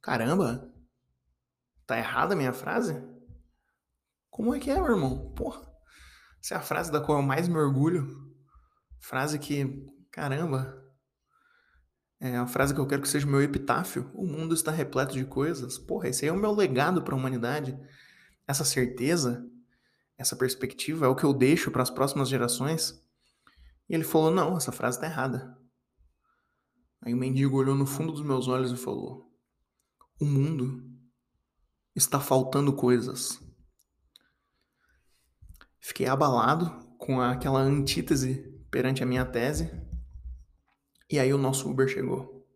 Caramba, 0.02 0.74
Tá 1.86 1.98
errada 1.98 2.34
a 2.34 2.38
minha 2.38 2.54
frase? 2.54 3.04
Como 4.30 4.56
é 4.56 4.60
que 4.60 4.72
é, 4.72 4.76
meu 4.76 4.92
irmão? 4.92 5.32
Porra. 5.36 5.62
Essa 6.42 6.56
é 6.56 6.58
a 6.58 6.62
frase 6.62 6.92
da 6.92 7.02
qual 7.02 7.20
eu 7.20 7.24
mais 7.24 7.48
me 7.48 7.58
orgulho. 7.58 8.34
Frase 9.00 9.38
que, 9.38 9.86
caramba, 10.10 10.82
é 12.20 12.38
a 12.38 12.48
frase 12.48 12.74
que 12.74 12.80
eu 12.80 12.88
quero 12.88 13.02
que 13.02 13.08
seja 13.08 13.28
o 13.28 13.30
meu 13.30 13.42
epitáfio. 13.42 14.10
O 14.14 14.26
mundo 14.26 14.56
está 14.56 14.72
repleto 14.72 15.14
de 15.14 15.26
coisas. 15.26 15.78
Porra, 15.78 16.08
esse 16.08 16.24
aí 16.24 16.30
é 16.30 16.34
o 16.34 16.38
meu 16.38 16.52
legado 16.54 17.04
para 17.04 17.14
a 17.14 17.18
humanidade. 17.18 17.78
Essa 18.48 18.64
certeza, 18.64 19.46
essa 20.18 20.36
perspectiva 20.36 21.06
é 21.06 21.10
o 21.10 21.16
que 21.16 21.26
eu 21.26 21.34
deixo 21.34 21.70
para 21.70 21.84
as 21.84 21.90
próximas 21.90 22.30
gerações. 22.30 23.03
Ele 23.94 24.04
falou: 24.04 24.32
Não, 24.32 24.58
essa 24.58 24.72
frase 24.72 24.98
está 24.98 25.08
errada. 25.08 25.56
Aí 27.02 27.14
o 27.14 27.18
mendigo 27.18 27.58
olhou 27.58 27.76
no 27.76 27.86
fundo 27.86 28.12
dos 28.12 28.24
meus 28.24 28.48
olhos 28.48 28.72
e 28.72 28.78
falou: 28.78 29.32
O 30.20 30.26
mundo 30.26 30.84
está 31.96 32.20
faltando 32.20 32.74
coisas. 32.74 33.40
Fiquei 35.80 36.08
abalado 36.08 36.72
com 36.98 37.22
aquela 37.22 37.60
antítese 37.60 38.52
perante 38.72 39.04
a 39.04 39.06
minha 39.06 39.26
tese. 39.26 39.70
E 41.08 41.20
aí 41.20 41.32
o 41.32 41.38
nosso 41.38 41.70
Uber 41.70 41.88
chegou. 41.88 42.48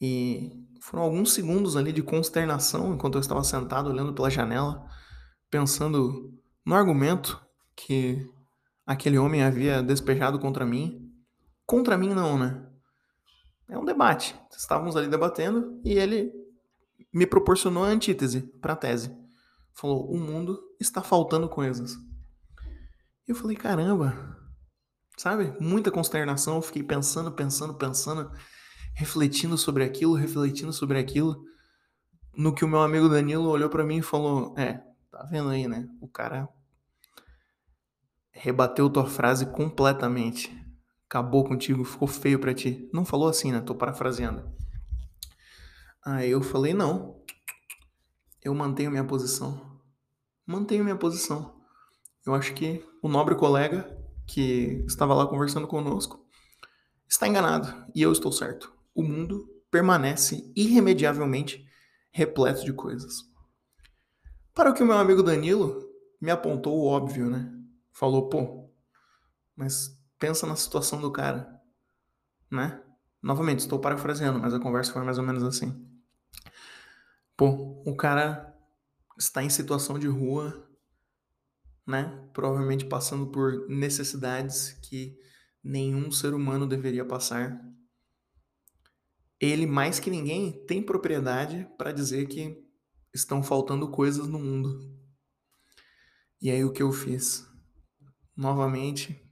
E 0.00 0.52
foram 0.80 1.02
alguns 1.02 1.32
segundos 1.32 1.76
ali 1.76 1.92
de 1.92 2.02
consternação 2.02 2.94
enquanto 2.94 3.14
eu 3.14 3.20
estava 3.20 3.42
sentado 3.42 3.90
olhando 3.90 4.14
pela 4.14 4.30
janela, 4.30 4.86
pensando 5.50 6.32
no 6.64 6.74
argumento 6.74 7.44
que 7.74 8.30
aquele 8.86 9.18
homem 9.18 9.42
havia 9.42 9.82
despejado 9.82 10.38
contra 10.38 10.64
mim. 10.64 11.10
Contra 11.66 11.96
mim 11.96 12.12
não, 12.14 12.38
né? 12.38 12.66
É 13.68 13.78
um 13.78 13.84
debate. 13.84 14.38
Estávamos 14.56 14.96
ali 14.96 15.08
debatendo 15.08 15.80
e 15.84 15.92
ele 15.92 16.32
me 17.12 17.26
proporcionou 17.26 17.84
a 17.84 17.88
antítese 17.88 18.42
para 18.60 18.74
a 18.74 18.76
tese. 18.76 19.16
Falou: 19.72 20.10
o 20.10 20.18
mundo 20.18 20.60
está 20.80 21.02
faltando 21.02 21.48
coisas. 21.48 21.96
Eu 23.26 23.34
falei: 23.34 23.56
caramba, 23.56 24.36
sabe? 25.16 25.54
Muita 25.58 25.90
consternação. 25.90 26.56
Eu 26.56 26.62
fiquei 26.62 26.82
pensando, 26.82 27.32
pensando, 27.32 27.74
pensando, 27.74 28.30
refletindo 28.94 29.56
sobre 29.56 29.84
aquilo, 29.84 30.14
refletindo 30.14 30.72
sobre 30.72 30.98
aquilo. 30.98 31.42
No 32.36 32.54
que 32.54 32.64
o 32.64 32.68
meu 32.68 32.80
amigo 32.80 33.08
Danilo 33.08 33.48
olhou 33.48 33.70
para 33.70 33.84
mim 33.84 33.98
e 33.98 34.02
falou: 34.02 34.54
é, 34.58 34.82
tá 35.10 35.26
vendo 35.30 35.48
aí, 35.48 35.66
né? 35.66 35.88
O 36.00 36.08
cara 36.08 36.48
rebateu 38.34 38.90
tua 38.90 39.06
frase 39.06 39.46
completamente. 39.46 40.52
Acabou 41.08 41.44
contigo, 41.44 41.84
ficou 41.84 42.08
feio 42.08 42.40
para 42.40 42.52
ti. 42.52 42.90
Não 42.92 43.04
falou 43.04 43.28
assim, 43.28 43.52
né? 43.52 43.60
Tô 43.60 43.74
parafraseando. 43.74 44.52
Aí 46.04 46.30
eu 46.30 46.42
falei: 46.42 46.74
não, 46.74 47.22
eu 48.42 48.54
mantenho 48.54 48.90
minha 48.90 49.04
posição. 49.04 49.80
Mantenho 50.44 50.84
minha 50.84 50.96
posição. 50.96 51.54
Eu 52.26 52.34
acho 52.34 52.52
que 52.52 52.84
o 53.00 53.08
nobre 53.08 53.34
colega 53.34 53.96
que 54.26 54.84
estava 54.86 55.14
lá 55.14 55.26
conversando 55.26 55.66
conosco 55.66 56.26
está 57.08 57.28
enganado 57.28 57.86
e 57.94 58.02
eu 58.02 58.10
estou 58.10 58.32
certo. 58.32 58.72
O 58.94 59.02
mundo 59.02 59.48
permanece 59.70 60.50
irremediavelmente 60.56 61.64
repleto 62.10 62.64
de 62.64 62.72
coisas. 62.72 63.22
Para 64.54 64.70
o 64.70 64.74
que 64.74 64.82
o 64.82 64.86
meu 64.86 64.96
amigo 64.96 65.22
Danilo 65.22 65.84
me 66.20 66.30
apontou 66.30 66.76
o 66.76 66.86
óbvio, 66.86 67.28
né? 67.28 67.53
Falou, 67.94 68.28
pô, 68.28 68.68
mas 69.54 69.96
pensa 70.18 70.46
na 70.48 70.56
situação 70.56 71.00
do 71.00 71.12
cara, 71.12 71.48
né? 72.50 72.82
Novamente, 73.22 73.60
estou 73.60 73.78
parafraseando, 73.78 74.40
mas 74.40 74.52
a 74.52 74.58
conversa 74.58 74.92
foi 74.92 75.04
mais 75.04 75.16
ou 75.16 75.24
menos 75.24 75.44
assim. 75.44 75.88
Pô, 77.36 77.82
o 77.86 77.96
cara 77.96 78.52
está 79.16 79.44
em 79.44 79.48
situação 79.48 79.96
de 79.96 80.08
rua, 80.08 80.68
né? 81.86 82.28
Provavelmente 82.32 82.84
passando 82.84 83.28
por 83.28 83.68
necessidades 83.68 84.72
que 84.82 85.16
nenhum 85.62 86.10
ser 86.10 86.34
humano 86.34 86.66
deveria 86.66 87.04
passar. 87.04 87.64
Ele, 89.40 89.66
mais 89.66 90.00
que 90.00 90.10
ninguém, 90.10 90.64
tem 90.66 90.82
propriedade 90.82 91.68
para 91.78 91.92
dizer 91.92 92.26
que 92.26 92.60
estão 93.14 93.40
faltando 93.40 93.88
coisas 93.90 94.26
no 94.26 94.40
mundo. 94.40 94.92
E 96.42 96.50
aí 96.50 96.64
o 96.64 96.72
que 96.72 96.82
eu 96.82 96.92
fiz? 96.92 97.53
Novamente, 98.36 99.22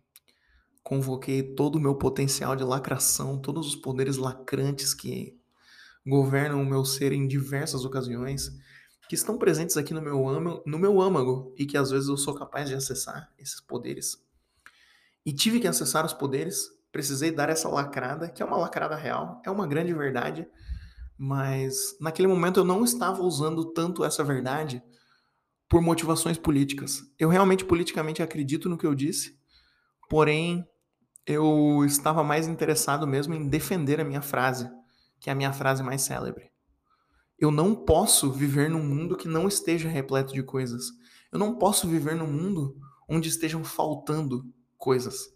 convoquei 0.83 1.43
todo 1.55 1.77
o 1.77 1.81
meu 1.81 1.95
potencial 1.97 2.55
de 2.55 2.65
lacração, 2.65 3.39
todos 3.39 3.67
os 3.67 3.77
poderes 3.77 4.17
lacrantes 4.17 4.95
que 4.95 5.37
governam 6.07 6.63
o 6.63 6.67
meu 6.67 6.85
ser 6.85 7.13
em 7.13 7.27
diversas 7.27 7.85
ocasiões, 7.85 8.51
que 9.09 9.15
estão 9.15 9.39
presentes 9.39 9.77
aqui 9.77 9.93
no 9.93 10.01
meu, 10.01 10.29
âmago, 10.29 10.63
no 10.67 10.79
meu 10.79 11.01
âmago 11.01 11.55
e 11.59 11.67
que 11.67 11.77
às 11.77 11.91
vezes 11.91 12.09
eu 12.09 12.17
sou 12.17 12.35
capaz 12.35 12.69
de 12.69 12.75
acessar 12.75 13.31
esses 13.39 13.61
poderes. 13.61 14.17
E 15.25 15.33
tive 15.33 15.61
que 15.61 15.69
acessar 15.69 16.05
os 16.05 16.13
poderes, 16.13 16.69
precisei 16.91 17.31
dar 17.31 17.49
essa 17.49 17.69
lacrada, 17.69 18.29
que 18.29 18.43
é 18.43 18.47
uma 18.47 18.57
lacrada 18.57 18.97
real, 18.97 19.41
é 19.45 19.51
uma 19.51 19.67
grande 19.67 19.93
verdade, 19.93 20.49
mas 21.17 21.97
naquele 22.01 22.29
momento 22.29 22.61
eu 22.61 22.65
não 22.65 22.85
estava 22.85 23.23
usando 23.23 23.73
tanto 23.73 24.05
essa 24.05 24.25
verdade 24.25 24.83
por 25.73 25.81
motivações 25.81 26.37
políticas. 26.37 27.03
Eu 27.19 27.31
realmente 27.31 27.65
politicamente 27.65 28.23
acredito 28.23 28.69
no 28.69 28.77
que 28.77 28.87
eu 28.87 28.95
disse, 28.95 29.39
porém 30.07 30.69
eu 31.25 31.83
estava 31.87 32.23
mais 32.23 32.47
interessado 32.47 33.07
mesmo 33.07 33.33
em 33.33 33.49
defender 33.49 33.99
a 33.99 34.05
minha 34.05 34.21
frase, 34.21 34.71
que 35.19 35.31
é 35.31 35.33
a 35.33 35.35
minha 35.35 35.51
frase 35.51 35.83
mais 35.83 36.03
célebre. 36.03 36.51
Eu 37.39 37.51
não 37.51 37.75
posso 37.75 38.31
viver 38.31 38.69
num 38.69 38.85
mundo 38.85 39.17
que 39.17 39.27
não 39.27 39.49
esteja 39.49 39.89
repleto 39.89 40.35
de 40.35 40.43
coisas. 40.43 40.89
Eu 41.33 41.39
não 41.39 41.57
posso 41.57 41.89
viver 41.89 42.15
num 42.17 42.31
mundo 42.31 42.77
onde 43.09 43.31
estejam 43.31 43.65
faltando 43.65 44.45
coisas. 44.77 45.35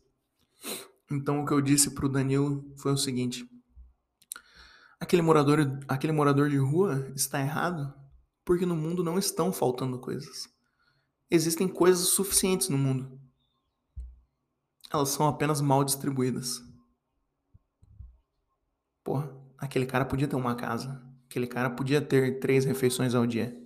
Então 1.10 1.40
o 1.40 1.46
que 1.46 1.52
eu 1.54 1.62
disse 1.62 1.94
pro 1.94 2.10
Danilo 2.10 2.62
foi 2.76 2.92
o 2.92 2.98
seguinte: 2.98 3.48
aquele 5.00 5.22
morador, 5.22 5.80
aquele 5.88 6.12
morador 6.12 6.50
de 6.50 6.58
rua 6.58 7.10
está 7.16 7.40
errado 7.40 8.05
porque 8.46 8.64
no 8.64 8.74
mundo 8.74 9.04
não 9.04 9.18
estão 9.18 9.52
faltando 9.52 9.98
coisas. 9.98 10.48
Existem 11.30 11.68
coisas 11.68 12.08
suficientes 12.08 12.70
no 12.70 12.78
mundo 12.78 13.20
elas 14.90 15.10
são 15.10 15.26
apenas 15.26 15.60
mal 15.60 15.84
distribuídas. 15.84 16.62
Porra, 19.02 19.32
aquele 19.58 19.86
cara 19.86 20.04
podia 20.04 20.28
ter 20.28 20.36
uma 20.36 20.54
casa. 20.54 21.02
Aquele 21.28 21.46
cara 21.46 21.70
podia 21.70 22.00
ter 22.00 22.38
três 22.40 22.64
refeições 22.64 23.14
ao 23.14 23.26
dia. 23.26 23.56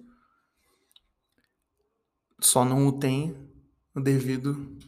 Só 2.41 2.65
não 2.65 2.87
o 2.87 2.93
tem 2.93 3.49
devido 3.95 4.79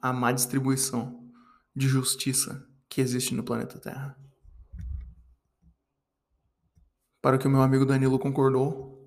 à 0.00 0.12
má 0.12 0.32
distribuição 0.32 1.28
de 1.74 1.88
justiça 1.88 2.66
que 2.88 3.00
existe 3.00 3.34
no 3.34 3.42
planeta 3.42 3.78
Terra. 3.78 4.16
Para 7.20 7.36
o 7.36 7.38
que 7.38 7.46
o 7.46 7.50
meu 7.50 7.60
amigo 7.60 7.84
Danilo 7.84 8.18
concordou. 8.18 8.99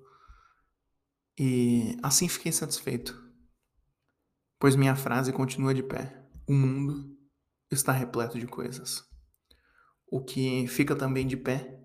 E 1.38 1.96
assim 2.00 2.28
fiquei 2.28 2.52
satisfeito, 2.52 3.20
pois 4.58 4.76
minha 4.76 4.94
frase 4.94 5.32
continua 5.32 5.74
de 5.74 5.82
pé. 5.82 6.24
O 6.46 6.52
mundo 6.52 7.18
está 7.70 7.90
repleto 7.90 8.38
de 8.38 8.46
coisas. 8.46 9.04
O 10.06 10.22
que 10.22 10.68
fica 10.68 10.94
também 10.94 11.26
de 11.26 11.36
pé 11.36 11.82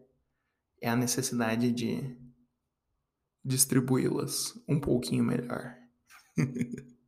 é 0.79 0.87
a 0.87 0.95
necessidade 0.95 1.71
de 1.71 2.15
distribuí-las 3.43 4.53
um 4.67 4.79
pouquinho 4.79 5.23
melhor. 5.23 5.75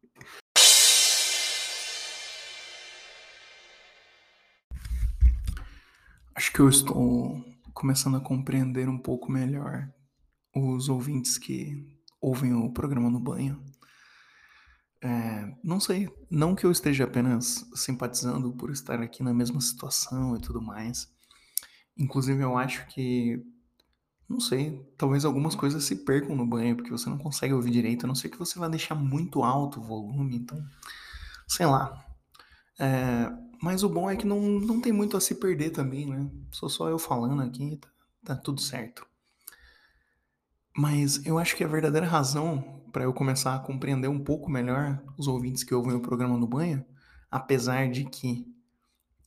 Acho 6.33 6.51
que 6.51 6.59
eu 6.59 6.69
estou 6.69 7.45
começando 7.71 8.17
a 8.17 8.21
compreender 8.21 8.89
um 8.89 8.97
pouco 8.97 9.31
melhor 9.31 9.93
os 10.55 10.89
ouvintes 10.89 11.37
que 11.37 12.00
ouvem 12.21 12.53
o 12.53 12.71
programa 12.71 13.09
no 13.09 13.19
banho 13.19 13.61
é, 15.03 15.55
não 15.63 15.79
sei, 15.79 16.09
não 16.29 16.53
que 16.53 16.63
eu 16.63 16.71
esteja 16.71 17.05
apenas 17.05 17.65
simpatizando 17.73 18.53
por 18.53 18.69
estar 18.69 19.01
aqui 19.01 19.23
na 19.23 19.33
mesma 19.33 19.59
situação 19.59 20.35
e 20.35 20.39
tudo 20.39 20.61
mais. 20.61 21.11
Inclusive, 21.97 22.41
eu 22.43 22.55
acho 22.55 22.85
que, 22.87 23.43
não 24.29 24.39
sei, 24.39 24.79
talvez 24.97 25.25
algumas 25.25 25.55
coisas 25.55 25.83
se 25.83 25.95
percam 26.05 26.35
no 26.35 26.45
banho, 26.45 26.75
porque 26.75 26.91
você 26.91 27.09
não 27.09 27.17
consegue 27.17 27.53
ouvir 27.53 27.71
direito, 27.71 28.05
a 28.05 28.07
não 28.07 28.15
ser 28.15 28.29
que 28.29 28.37
você 28.37 28.59
vá 28.59 28.67
deixar 28.67 28.95
muito 28.95 29.43
alto 29.43 29.79
o 29.79 29.83
volume, 29.83 30.35
então, 30.37 30.63
sei 31.47 31.65
lá. 31.65 32.05
É, 32.79 33.31
mas 33.61 33.83
o 33.83 33.89
bom 33.89 34.09
é 34.09 34.15
que 34.15 34.25
não, 34.25 34.39
não 34.39 34.79
tem 34.79 34.93
muito 34.93 35.17
a 35.17 35.21
se 35.21 35.35
perder 35.35 35.71
também, 35.71 36.05
né? 36.05 36.29
Sou 36.51 36.69
só 36.69 36.89
eu 36.89 36.99
falando 36.99 37.41
aqui, 37.41 37.77
tá, 37.77 37.89
tá 38.23 38.35
tudo 38.35 38.61
certo. 38.61 39.05
Mas 40.75 41.25
eu 41.25 41.37
acho 41.37 41.55
que 41.55 41.63
a 41.63 41.67
verdadeira 41.67 42.07
razão 42.07 42.81
para 42.91 43.03
eu 43.03 43.13
começar 43.13 43.55
a 43.55 43.59
compreender 43.59 44.07
um 44.07 44.19
pouco 44.19 44.49
melhor 44.49 45.01
os 45.17 45.27
ouvintes 45.27 45.63
que 45.63 45.73
ouvem 45.73 45.93
o 45.93 46.01
programa 46.01 46.37
no 46.37 46.47
banho, 46.47 46.85
apesar 47.29 47.89
de 47.89 48.05
que 48.05 48.45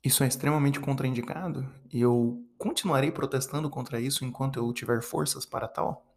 isso 0.02 0.22
é 0.22 0.28
extremamente 0.28 0.78
contraindicado 0.78 1.66
e 1.90 2.00
eu 2.00 2.46
continuarei 2.58 3.10
protestando 3.10 3.70
contra 3.70 4.00
isso 4.00 4.24
enquanto 4.24 4.58
eu 4.58 4.72
tiver 4.72 5.02
forças 5.02 5.46
para 5.46 5.66
tal, 5.66 6.14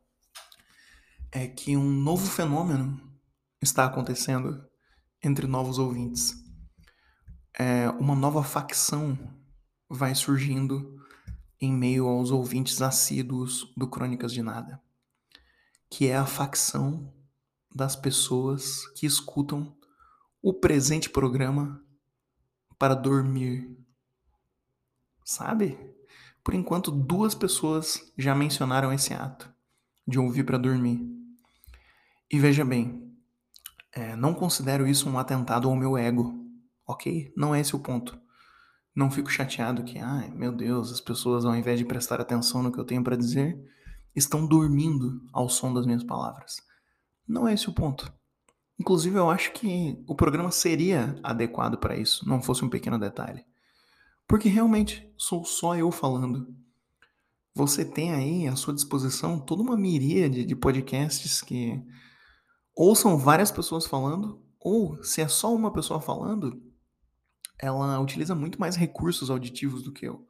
é 1.32 1.48
que 1.48 1.78
um 1.78 1.90
novo 1.90 2.26
fenômeno 2.26 3.00
está 3.62 3.86
acontecendo 3.86 4.66
entre 5.24 5.48
novos 5.48 5.80
ouvintes. 5.80 6.44
É, 7.58 7.90
uma 7.92 8.16
nova 8.16 8.44
facção 8.44 9.18
vai 9.90 10.14
surgindo 10.14 11.02
em 11.60 11.74
meio 11.74 12.08
aos 12.08 12.30
ouvintes 12.30 12.82
assíduos 12.82 13.74
do 13.76 13.88
Crônicas 13.88 14.32
de 14.32 14.42
Nada 14.42 14.82
que 15.90 16.08
é 16.08 16.18
a 16.18 16.26
facção 16.26 17.14
das 17.74 17.96
pessoas 17.96 18.88
que 18.96 19.06
escutam 19.06 19.76
o 20.42 20.54
presente 20.54 21.10
programa 21.10 21.84
para 22.78 22.96
dormir. 22.96 23.78
Sabe? 25.24 25.78
Por 26.44 26.54
enquanto, 26.54 26.92
duas 26.92 27.36
pessoas 27.36 28.12
já 28.18 28.34
mencionaram 28.34 28.94
esse 28.94 29.14
ato 29.14 29.52
de 30.08 30.18
ouvir 30.18 30.46
para 30.46 30.58
dormir. 30.58 31.02
E 32.32 32.40
veja 32.40 32.64
bem, 32.64 33.14
é, 33.92 34.16
não 34.16 34.34
considero 34.34 34.88
isso 34.88 35.10
um 35.10 35.20
atentado 35.20 35.68
ao 35.68 35.76
meu 35.76 35.98
ego, 35.98 36.34
ok? 36.86 37.34
Não 37.36 37.54
é 37.54 37.60
esse 37.60 37.76
o 37.76 37.80
ponto. 37.80 38.20
Não 38.96 39.12
fico 39.12 39.30
chateado 39.30 39.84
que, 39.84 40.00
ai 40.00 40.30
meu 40.32 40.52
Deus, 40.52 40.92
as 40.92 41.02
pessoas 41.02 41.46
ao 41.46 41.56
invés 41.56 41.80
de 41.80 41.86
prestar 41.86 42.22
atenção 42.22 42.64
no 42.64 42.72
que 42.72 42.80
eu 42.80 42.86
tenho 42.86 43.04
para 43.04 43.16
dizer, 43.16 43.60
estão 44.18 44.46
dormindo 44.46 45.22
ao 45.32 45.48
som 45.48 45.74
das 45.74 45.86
minhas 45.86 46.04
palavras. 46.04 46.58
Não 47.28 47.48
é 47.48 47.54
esse 47.54 47.70
o 47.70 47.74
ponto. 47.74 48.12
Inclusive, 48.80 49.18
eu 49.18 49.30
acho 49.30 49.52
que 49.54 50.04
o 50.08 50.16
programa 50.16 50.52
seria 50.52 51.20
adequado 51.24 51.78
para 51.78 51.98
isso, 51.98 52.28
não 52.28 52.42
fosse 52.42 52.64
um 52.64 52.70
pequeno 52.70 53.00
detalhe. 53.00 53.44
Porque 54.28 54.50
realmente 54.50 55.12
sou 55.18 55.46
só 55.46 55.76
eu 55.76 55.92
falando. 55.92 56.48
Você 57.54 57.84
tem 57.84 58.14
aí 58.14 58.48
à 58.48 58.56
sua 58.56 58.74
disposição 58.74 59.40
toda 59.40 59.64
uma 59.64 59.78
miríade 59.78 60.46
de 60.46 60.56
podcasts 60.56 61.42
que 61.42 61.82
ou 62.76 62.96
são 62.96 63.18
várias 63.18 63.52
pessoas 63.52 63.88
falando, 63.88 64.40
ou 64.60 65.02
se 65.04 65.22
é 65.22 65.28
só 65.28 65.54
uma 65.56 65.74
pessoa 65.74 66.00
falando, 66.00 66.62
ela 67.58 68.00
utiliza 68.00 68.36
muito 68.36 68.60
mais 68.60 68.76
recursos 68.76 69.32
auditivos 69.32 69.82
do 69.82 69.92
que 69.92 70.08
eu. 70.08 70.28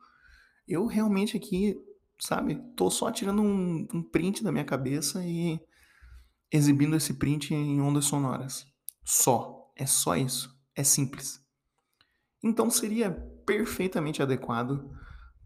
Eu 0.65 0.85
realmente 0.85 1.35
aqui 1.35 1.77
sabe? 2.19 2.55
Tô 2.75 2.89
só 2.89 3.11
tirando 3.11 3.41
um, 3.41 3.87
um 3.93 4.01
print 4.01 4.43
da 4.43 4.51
minha 4.51 4.65
cabeça 4.65 5.23
e 5.23 5.59
exibindo 6.51 6.95
esse 6.95 7.13
print 7.13 7.53
em 7.53 7.81
ondas 7.81 8.05
sonoras. 8.05 8.65
Só. 9.03 9.71
É 9.75 9.85
só 9.85 10.15
isso. 10.15 10.55
É 10.75 10.83
simples. 10.83 11.41
Então 12.43 12.69
seria 12.69 13.11
perfeitamente 13.45 14.21
adequado 14.21 14.89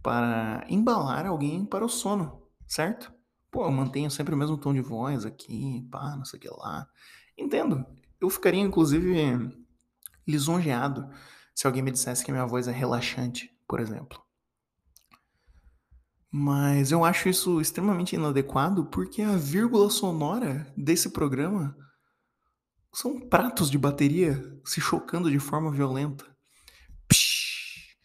para 0.02 0.66
embalar 0.70 1.26
alguém 1.26 1.66
para 1.66 1.86
o 1.86 1.90
sono, 1.90 2.42
certo? 2.68 3.14
Pô, 3.52 3.66
eu 3.66 3.72
mantenho 3.72 4.10
sempre 4.10 4.34
o 4.34 4.38
mesmo 4.38 4.58
tom 4.58 4.74
de 4.74 4.82
voz 4.82 5.26
aqui, 5.26 5.88
pá, 5.92 6.16
não 6.16 6.26
sei 6.26 6.40
o 6.40 6.42
que 6.42 6.50
lá. 6.50 6.88
Entendo. 7.38 7.86
Eu 8.20 8.30
ficaria, 8.30 8.62
inclusive, 8.62 9.16
lisonjeado 10.28 11.10
se 11.54 11.68
alguém 11.68 11.82
me 11.82 11.92
dissesse 11.92 12.24
que 12.24 12.32
minha 12.32 12.46
voz 12.46 12.68
é 12.68 12.72
relaxante, 12.72 13.56
por 13.68 13.80
exemplo. 13.80 14.22
Mas 16.32 16.92
eu 16.92 17.04
acho 17.04 17.28
isso 17.28 17.60
extremamente 17.60 18.16
inadequado 18.16 18.86
porque 18.86 19.22
a 19.22 19.36
vírgula 19.36 19.90
sonora 19.90 20.72
desse 20.78 21.10
programa 21.10 21.76
são 22.94 23.20
pratos 23.20 23.70
de 23.70 23.78
bateria 23.78 24.42
se 24.64 24.80
chocando 24.80 25.30
de 25.30 25.40
forma 25.40 25.72
violenta. 25.72 26.26
Psh, 27.10 27.98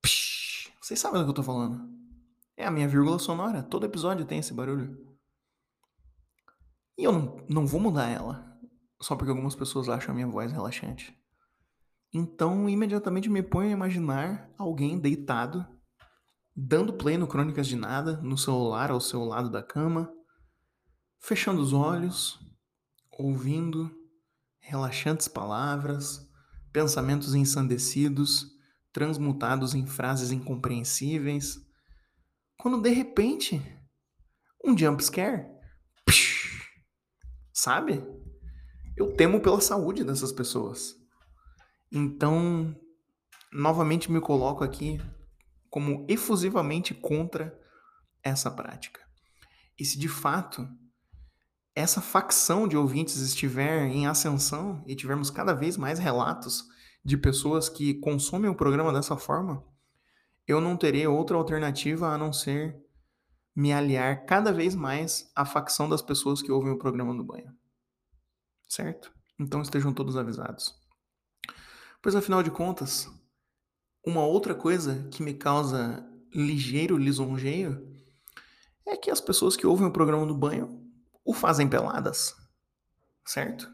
psh. 0.00 0.70
Vocês 0.80 0.98
sabem 0.98 1.20
do 1.20 1.24
que 1.24 1.30
eu 1.30 1.34
tô 1.34 1.42
falando. 1.42 1.86
É 2.56 2.64
a 2.64 2.70
minha 2.70 2.88
vírgula 2.88 3.18
sonora. 3.18 3.62
Todo 3.62 3.84
episódio 3.84 4.24
tem 4.24 4.38
esse 4.38 4.54
barulho. 4.54 5.06
E 6.96 7.04
eu 7.04 7.12
não, 7.12 7.44
não 7.46 7.66
vou 7.66 7.78
mudar 7.78 8.08
ela. 8.08 8.58
só 9.00 9.14
porque 9.14 9.30
algumas 9.30 9.54
pessoas 9.54 9.90
acham 9.90 10.12
a 10.12 10.14
minha 10.14 10.26
voz 10.26 10.50
relaxante. 10.50 11.14
Então, 12.12 12.68
imediatamente 12.68 13.28
me 13.28 13.42
ponho 13.42 13.68
a 13.68 13.72
imaginar 13.72 14.50
alguém 14.56 14.98
deitado, 14.98 15.66
dando 16.56 16.94
play 16.94 17.18
no 17.18 17.26
Crônicas 17.26 17.66
de 17.66 17.76
Nada, 17.76 18.16
no 18.22 18.38
celular 18.38 18.90
ao 18.90 19.00
seu 19.00 19.22
lado 19.24 19.50
da 19.50 19.62
cama, 19.62 20.10
fechando 21.18 21.60
os 21.60 21.74
olhos, 21.74 22.40
ouvindo 23.10 23.94
relaxantes 24.58 25.28
palavras, 25.28 26.26
pensamentos 26.72 27.34
ensandecidos, 27.34 28.46
transmutados 28.90 29.74
em 29.74 29.86
frases 29.86 30.30
incompreensíveis, 30.30 31.58
quando 32.58 32.80
de 32.80 32.88
repente, 32.88 33.62
um 34.64 34.76
jump 34.76 35.04
scare, 35.04 35.46
sabe? 37.52 38.02
Eu 38.96 39.14
temo 39.14 39.40
pela 39.40 39.60
saúde 39.60 40.02
dessas 40.02 40.32
pessoas. 40.32 40.96
Então, 41.92 42.74
novamente 43.52 44.10
me 44.10 44.20
coloco 44.20 44.64
aqui 44.64 44.98
como 45.76 46.06
efusivamente 46.08 46.94
contra 46.94 47.54
essa 48.22 48.50
prática. 48.50 48.98
E 49.78 49.84
se 49.84 49.98
de 49.98 50.08
fato 50.08 50.66
essa 51.74 52.00
facção 52.00 52.66
de 52.66 52.78
ouvintes 52.78 53.16
estiver 53.16 53.82
em 53.82 54.06
ascensão 54.06 54.82
e 54.86 54.96
tivermos 54.96 55.30
cada 55.30 55.52
vez 55.52 55.76
mais 55.76 55.98
relatos 55.98 56.64
de 57.04 57.18
pessoas 57.18 57.68
que 57.68 57.92
consomem 58.00 58.50
o 58.50 58.54
programa 58.54 58.90
dessa 58.90 59.18
forma, 59.18 59.62
eu 60.46 60.62
não 60.62 60.78
terei 60.78 61.06
outra 61.06 61.36
alternativa 61.36 62.08
a 62.08 62.16
não 62.16 62.32
ser 62.32 62.82
me 63.54 63.70
aliar 63.70 64.24
cada 64.24 64.54
vez 64.54 64.74
mais 64.74 65.30
à 65.36 65.44
facção 65.44 65.90
das 65.90 66.00
pessoas 66.00 66.40
que 66.40 66.50
ouvem 66.50 66.72
o 66.72 66.78
programa 66.78 67.12
no 67.12 67.22
banho. 67.22 67.54
Certo? 68.66 69.12
Então 69.38 69.60
estejam 69.60 69.92
todos 69.92 70.16
avisados. 70.16 70.74
Pois 72.00 72.16
afinal 72.16 72.42
de 72.42 72.50
contas, 72.50 73.10
uma 74.06 74.24
outra 74.24 74.54
coisa 74.54 75.08
que 75.10 75.20
me 75.20 75.34
causa 75.34 76.08
ligeiro 76.32 76.96
lisonjeio 76.96 77.92
é 78.86 78.96
que 78.96 79.10
as 79.10 79.20
pessoas 79.20 79.56
que 79.56 79.66
ouvem 79.66 79.88
o 79.88 79.92
programa 79.92 80.24
do 80.24 80.34
banho 80.34 80.80
o 81.24 81.34
fazem 81.34 81.68
peladas, 81.68 82.36
certo? 83.26 83.68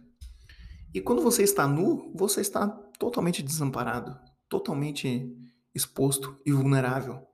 E 0.94 1.02
quando 1.02 1.20
você 1.20 1.42
está 1.42 1.68
nu, 1.68 2.10
você 2.14 2.40
está 2.40 2.66
totalmente 2.98 3.42
desamparado, 3.42 4.18
totalmente 4.48 5.36
exposto 5.74 6.40
e 6.46 6.52
vulnerável. 6.52 7.26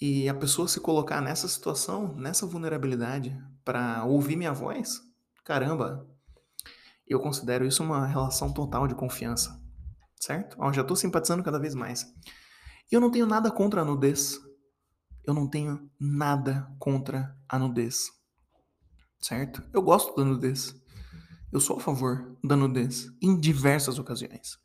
E 0.00 0.28
a 0.28 0.34
pessoa 0.34 0.68
se 0.68 0.78
colocar 0.78 1.20
nessa 1.20 1.48
situação, 1.48 2.14
nessa 2.14 2.46
vulnerabilidade, 2.46 3.36
para 3.64 4.04
ouvir 4.04 4.36
minha 4.36 4.52
voz, 4.52 5.00
caramba, 5.42 6.08
eu 7.08 7.18
considero 7.18 7.66
isso 7.66 7.82
uma 7.82 8.06
relação 8.06 8.52
total 8.52 8.86
de 8.86 8.94
confiança 8.94 9.65
certo? 10.20 10.56
Ó, 10.58 10.72
já 10.72 10.82
estou 10.82 10.96
simpatizando 10.96 11.42
cada 11.42 11.58
vez 11.58 11.74
mais. 11.74 12.06
Eu 12.90 13.00
não 13.00 13.10
tenho 13.10 13.26
nada 13.26 13.50
contra 13.50 13.82
a 13.82 13.84
nudez. 13.84 14.40
Eu 15.24 15.34
não 15.34 15.48
tenho 15.48 15.90
nada 15.98 16.72
contra 16.78 17.36
a 17.48 17.58
nudez. 17.58 18.06
Certo? 19.20 19.62
Eu 19.72 19.82
gosto 19.82 20.14
da 20.14 20.24
nudez. 20.24 20.74
Eu 21.52 21.60
sou 21.60 21.78
a 21.78 21.80
favor 21.80 22.36
da 22.44 22.56
nudez 22.56 23.10
em 23.20 23.38
diversas 23.38 23.98
ocasiões. 23.98 24.58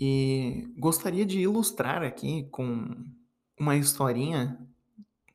E 0.00 0.72
gostaria 0.78 1.26
de 1.26 1.40
ilustrar 1.40 2.02
aqui 2.02 2.48
com 2.50 2.94
uma 3.58 3.76
historinha 3.76 4.58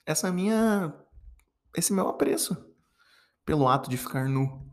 essa 0.06 0.32
minha 0.32 0.94
esse 1.76 1.92
meu 1.92 2.08
apreço 2.08 2.56
pelo 3.46 3.68
ato 3.68 3.89
de 3.89 3.98
ficar 3.98 4.30
nu. 4.30 4.70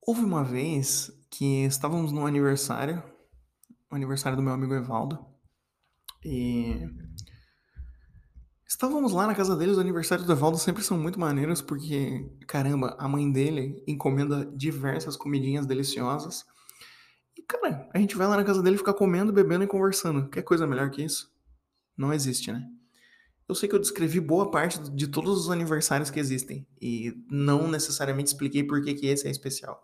Houve 0.00 0.24
uma 0.24 0.44
vez 0.44 1.10
que 1.32 1.64
estávamos 1.64 2.12
no 2.12 2.26
aniversário, 2.26 3.02
o 3.90 3.94
aniversário 3.94 4.36
do 4.36 4.42
meu 4.42 4.52
amigo 4.52 4.74
Evaldo, 4.74 5.18
e 6.22 6.86
estávamos 8.68 9.12
lá 9.12 9.26
na 9.26 9.34
casa 9.34 9.56
dele, 9.56 9.72
os 9.72 9.78
aniversários 9.78 10.26
do 10.26 10.32
Evaldo 10.32 10.58
sempre 10.58 10.84
são 10.84 10.98
muito 10.98 11.18
maneiros, 11.18 11.62
porque, 11.62 12.30
caramba, 12.46 12.94
a 12.98 13.08
mãe 13.08 13.32
dele 13.32 13.82
encomenda 13.88 14.44
diversas 14.54 15.16
comidinhas 15.16 15.64
deliciosas, 15.64 16.44
e, 17.36 17.40
cara, 17.42 17.88
a 17.94 17.98
gente 17.98 18.14
vai 18.14 18.26
lá 18.26 18.36
na 18.36 18.44
casa 18.44 18.62
dele 18.62 18.76
ficar 18.76 18.92
comendo, 18.92 19.32
bebendo 19.32 19.64
e 19.64 19.66
conversando. 19.66 20.28
Quer 20.28 20.42
coisa 20.42 20.66
melhor 20.66 20.90
que 20.90 21.02
isso? 21.02 21.32
Não 21.96 22.12
existe, 22.12 22.52
né? 22.52 22.62
Eu 23.48 23.54
sei 23.54 23.70
que 23.70 23.74
eu 23.74 23.80
descrevi 23.80 24.20
boa 24.20 24.50
parte 24.50 24.78
de 24.90 25.08
todos 25.08 25.38
os 25.38 25.50
aniversários 25.50 26.10
que 26.10 26.20
existem, 26.20 26.66
e 26.80 27.14
não 27.30 27.68
necessariamente 27.68 28.28
expliquei 28.28 28.62
por 28.62 28.82
que, 28.82 28.92
que 28.92 29.06
esse 29.06 29.26
é 29.26 29.30
especial. 29.30 29.82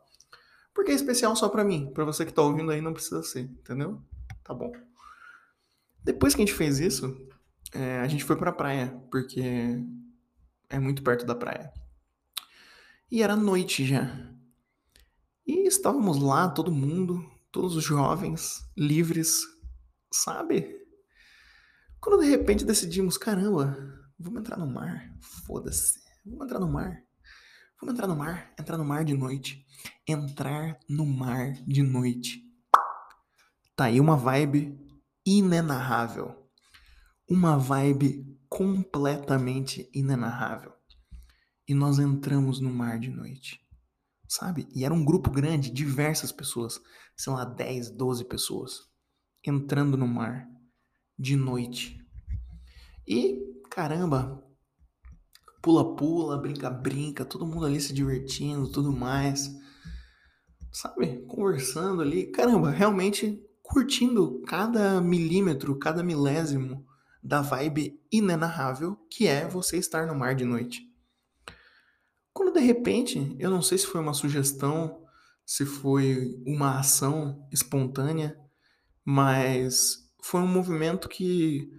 Porque 0.79 0.93
é 0.93 0.95
especial 0.95 1.35
só 1.35 1.49
para 1.49 1.65
mim. 1.65 1.91
Para 1.93 2.05
você 2.05 2.25
que 2.25 2.33
tá 2.33 2.41
ouvindo 2.41 2.71
aí, 2.71 2.81
não 2.81 2.93
precisa 2.93 3.21
ser, 3.21 3.41
entendeu? 3.41 4.01
Tá 4.45 4.55
bom. 4.55 4.71
Depois 6.05 6.37
que 6.37 6.41
a 6.41 6.47
gente 6.47 6.57
fez 6.57 6.79
isso, 6.79 7.19
é, 7.75 7.99
a 7.99 8.07
gente 8.07 8.23
foi 8.23 8.37
pra 8.37 8.53
praia, 8.53 8.87
porque 9.11 9.43
é 10.69 10.79
muito 10.79 11.03
perto 11.03 11.27
da 11.27 11.35
praia. 11.35 11.73
E 13.11 13.25
era 13.25 13.35
noite 13.35 13.85
já. 13.85 14.33
E 15.45 15.67
estávamos 15.67 16.23
lá, 16.23 16.49
todo 16.49 16.71
mundo, 16.71 17.29
todos 17.51 17.75
os 17.75 17.83
jovens, 17.83 18.61
livres, 18.77 19.43
sabe? 20.13 20.79
Quando 22.01 22.23
de 22.23 22.31
repente 22.31 22.65
decidimos, 22.65 23.19
caramba, 23.19 23.77
vamos 24.17 24.39
entrar 24.39 24.57
no 24.57 24.73
mar, 24.73 25.13
foda-se, 25.45 25.99
vamos 26.25 26.45
entrar 26.45 26.61
no 26.61 26.71
mar. 26.71 27.03
Vamos 27.81 27.95
entrar 27.95 28.07
no 28.07 28.17
mar, 28.17 28.55
entrar 28.57 28.79
no 28.79 28.85
mar 28.85 29.05
de 29.05 29.15
noite. 29.15 29.68
Entrar 30.07 30.79
no 30.89 31.05
mar 31.07 31.53
de 31.67 31.83
noite. 31.83 32.43
Tá 33.77 33.85
aí 33.85 34.01
uma 34.01 34.17
vibe 34.17 34.79
inenarrável. 35.25 36.35
Uma 37.29 37.57
vibe 37.57 38.27
completamente 38.49 39.89
inenarrável. 39.93 40.73
E 41.69 41.75
nós 41.75 41.99
entramos 41.99 42.61
no 42.61 42.71
mar 42.71 42.99
de 42.99 43.11
noite. 43.11 43.61
Sabe? 44.27 44.67
E 44.75 44.85
era 44.85 44.93
um 44.93 45.05
grupo 45.05 45.31
grande, 45.31 45.71
diversas 45.71 46.33
pessoas. 46.33 46.81
Sei 47.17 47.33
lá, 47.33 47.45
10, 47.45 47.91
12 47.91 48.25
pessoas. 48.25 48.89
Entrando 49.45 49.97
no 49.97 50.09
mar 50.09 50.49
de 51.19 51.37
noite. 51.37 51.99
E, 53.07 53.39
caramba, 53.71 54.43
pula-pula, 55.63 56.39
brinca-brinca, 56.39 57.25
todo 57.25 57.47
mundo 57.47 57.67
ali 57.67 57.81
se 57.81 57.93
divertindo, 57.93 58.71
tudo 58.71 58.93
mais. 58.93 59.51
Sabe? 60.73 61.25
Conversando 61.27 62.03
ali. 62.03 62.27
Caramba, 62.27 62.71
realmente 62.71 63.43
curtindo 63.63 64.41
cada 64.47 65.01
milímetro, 65.01 65.79
cada 65.79 66.03
milésimo 66.03 66.87
da 67.23 67.43
vibe 67.43 68.01
inenarrável 68.11 68.97
que 69.11 69.27
é 69.27 69.47
você 69.47 69.77
estar 69.77 70.07
no 70.07 70.15
mar 70.15 70.35
de 70.35 70.45
noite. 70.45 70.89
Quando 72.33 72.53
de 72.53 72.61
repente, 72.61 73.37
eu 73.39 73.51
não 73.51 73.61
sei 73.61 73.77
se 73.77 73.87
foi 73.87 74.01
uma 74.01 74.15
sugestão, 74.15 75.05
se 75.45 75.67
foi 75.67 76.41
uma 76.47 76.79
ação 76.79 77.47
espontânea, 77.53 78.39
mas 79.05 80.09
foi 80.23 80.41
um 80.41 80.47
movimento 80.47 81.09
que 81.09 81.71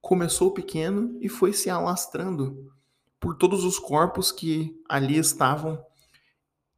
começou 0.00 0.52
pequeno 0.52 1.18
e 1.20 1.28
foi 1.28 1.52
se 1.52 1.68
alastrando 1.68 2.72
por 3.20 3.36
todos 3.36 3.64
os 3.64 3.78
corpos 3.78 4.30
que 4.32 4.80
ali 4.88 5.18
estavam 5.18 5.84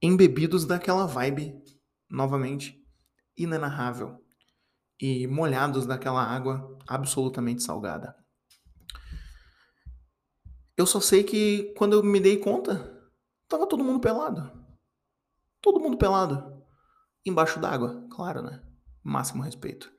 embebidos 0.00 0.64
daquela 0.64 1.06
vibe, 1.06 1.54
novamente, 2.11 2.80
inenarrável 3.37 4.22
e 5.00 5.26
molhados 5.26 5.87
daquela 5.87 6.22
água 6.22 6.76
absolutamente 6.87 7.62
salgada. 7.62 8.14
Eu 10.76 10.87
só 10.87 11.00
sei 11.00 11.24
que 11.24 11.74
quando 11.76 11.94
eu 11.94 12.02
me 12.02 12.20
dei 12.20 12.37
conta, 12.37 13.00
tava 13.48 13.66
todo 13.66 13.84
mundo 13.84 14.00
pelado. 14.00 14.50
Todo 15.61 15.80
mundo 15.80 15.96
pelado. 15.96 16.62
Embaixo 17.26 17.58
d'água, 17.58 18.06
claro, 18.11 18.42
né? 18.42 18.62
Máximo 19.02 19.42
respeito. 19.42 19.92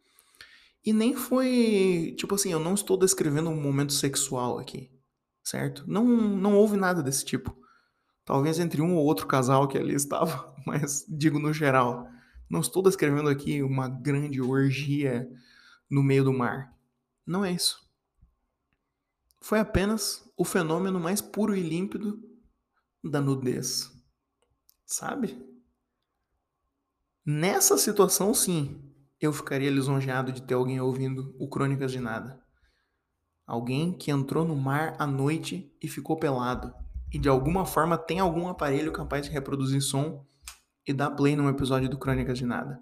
E 0.85 0.93
nem 0.93 1.15
foi, 1.15 2.15
tipo 2.17 2.35
assim, 2.35 2.51
eu 2.51 2.59
não 2.59 2.73
estou 2.73 2.97
descrevendo 2.97 3.49
um 3.49 3.61
momento 3.61 3.91
sexual 3.91 4.57
aqui 4.57 4.89
certo? 5.49 5.83
Não, 5.87 6.05
não 6.05 6.55
houve 6.55 6.77
nada 6.77 7.01
desse 7.01 7.25
tipo. 7.25 7.57
Talvez 8.29 8.59
entre 8.59 8.79
um 8.79 8.93
ou 8.93 9.03
outro 9.03 9.25
casal 9.25 9.67
que 9.67 9.75
ali 9.75 9.95
estava, 9.95 10.53
mas 10.63 11.03
digo 11.09 11.39
no 11.39 11.51
geral. 11.51 12.07
Não 12.47 12.59
estou 12.59 12.83
descrevendo 12.83 13.27
aqui 13.27 13.63
uma 13.63 13.89
grande 13.89 14.39
orgia 14.39 15.27
no 15.89 16.03
meio 16.03 16.23
do 16.23 16.31
mar. 16.31 16.71
Não 17.25 17.43
é 17.43 17.51
isso. 17.51 17.89
Foi 19.41 19.57
apenas 19.57 20.31
o 20.37 20.45
fenômeno 20.45 20.99
mais 20.99 21.21
puro 21.21 21.55
e 21.55 21.61
límpido 21.63 22.21
da 23.03 23.19
nudez. 23.19 23.91
Sabe? 24.85 25.43
Nessa 27.25 27.79
situação, 27.79 28.31
sim, 28.35 28.79
eu 29.19 29.33
ficaria 29.33 29.71
lisonjeado 29.71 30.31
de 30.31 30.43
ter 30.43 30.53
alguém 30.53 30.79
ouvindo 30.79 31.35
o 31.39 31.49
Crônicas 31.49 31.91
de 31.91 31.99
Nada. 31.99 32.39
Alguém 33.47 33.91
que 33.91 34.11
entrou 34.11 34.45
no 34.45 34.55
mar 34.55 34.95
à 34.99 35.07
noite 35.07 35.75
e 35.81 35.87
ficou 35.87 36.15
pelado. 36.15 36.71
E 37.11 37.17
de 37.17 37.27
alguma 37.27 37.65
forma 37.65 37.97
tem 37.97 38.19
algum 38.19 38.47
aparelho 38.47 38.91
capaz 38.91 39.25
de 39.25 39.31
reproduzir 39.31 39.81
som 39.81 40.25
e 40.87 40.93
dá 40.93 41.09
play 41.09 41.35
num 41.35 41.49
episódio 41.49 41.89
do 41.89 41.97
Crônicas 41.97 42.37
de 42.37 42.45
Nada. 42.45 42.79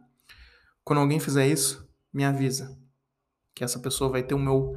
Quando 0.84 1.00
alguém 1.00 1.20
fizer 1.20 1.48
isso, 1.48 1.88
me 2.14 2.24
avisa 2.24 2.78
que 3.54 3.64
essa 3.64 3.80
pessoa 3.80 4.10
vai 4.10 4.24
ter 4.24 4.36
o 4.36 4.40
meu 4.40 4.76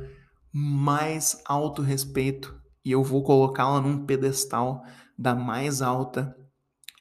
mais 0.53 1.43
alto 1.45 1.83
respeito 1.83 2.61
e 2.85 2.91
eu 2.91 3.03
vou 3.03 3.23
colocá-la 3.23 3.81
num 3.81 4.05
pedestal 4.07 4.83
da 5.19 5.35
mais 5.35 5.83
alta 5.83 6.37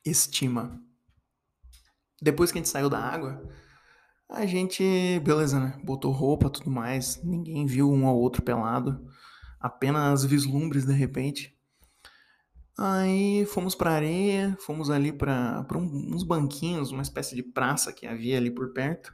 estima. 0.05 0.79
Depois 2.21 2.51
que 2.51 2.57
a 2.57 2.61
gente 2.61 2.69
saiu 2.69 2.89
da 2.89 2.99
água, 2.99 3.41
a 4.29 4.45
gente, 4.45 4.83
beleza, 5.23 5.59
né? 5.59 5.79
Botou 5.83 6.11
roupa, 6.11 6.49
tudo 6.49 6.69
mais. 6.69 7.23
Ninguém 7.23 7.65
viu 7.65 7.91
um 7.91 8.05
ao 8.05 8.17
outro 8.17 8.43
pelado. 8.43 9.03
Apenas 9.59 10.23
vislumbres 10.23 10.85
de 10.85 10.93
repente. 10.93 11.57
Aí 12.81 13.45
fomos 13.45 13.75
pra 13.75 13.91
areia, 13.91 14.55
fomos 14.61 14.89
ali 14.89 15.11
pra, 15.11 15.67
um, 15.75 16.15
uns 16.15 16.23
banquinhos, 16.23 16.91
uma 16.91 17.01
espécie 17.01 17.35
de 17.35 17.43
praça 17.43 17.91
que 17.91 18.07
havia 18.07 18.37
ali 18.37 18.49
por 18.49 18.71
perto. 18.71 19.13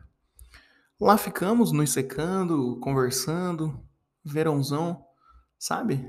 Lá 1.02 1.18
ficamos, 1.18 1.72
nos 1.72 1.90
secando, 1.90 2.80
conversando, 2.80 3.84
verãozão, 4.24 5.04
sabe? 5.58 6.08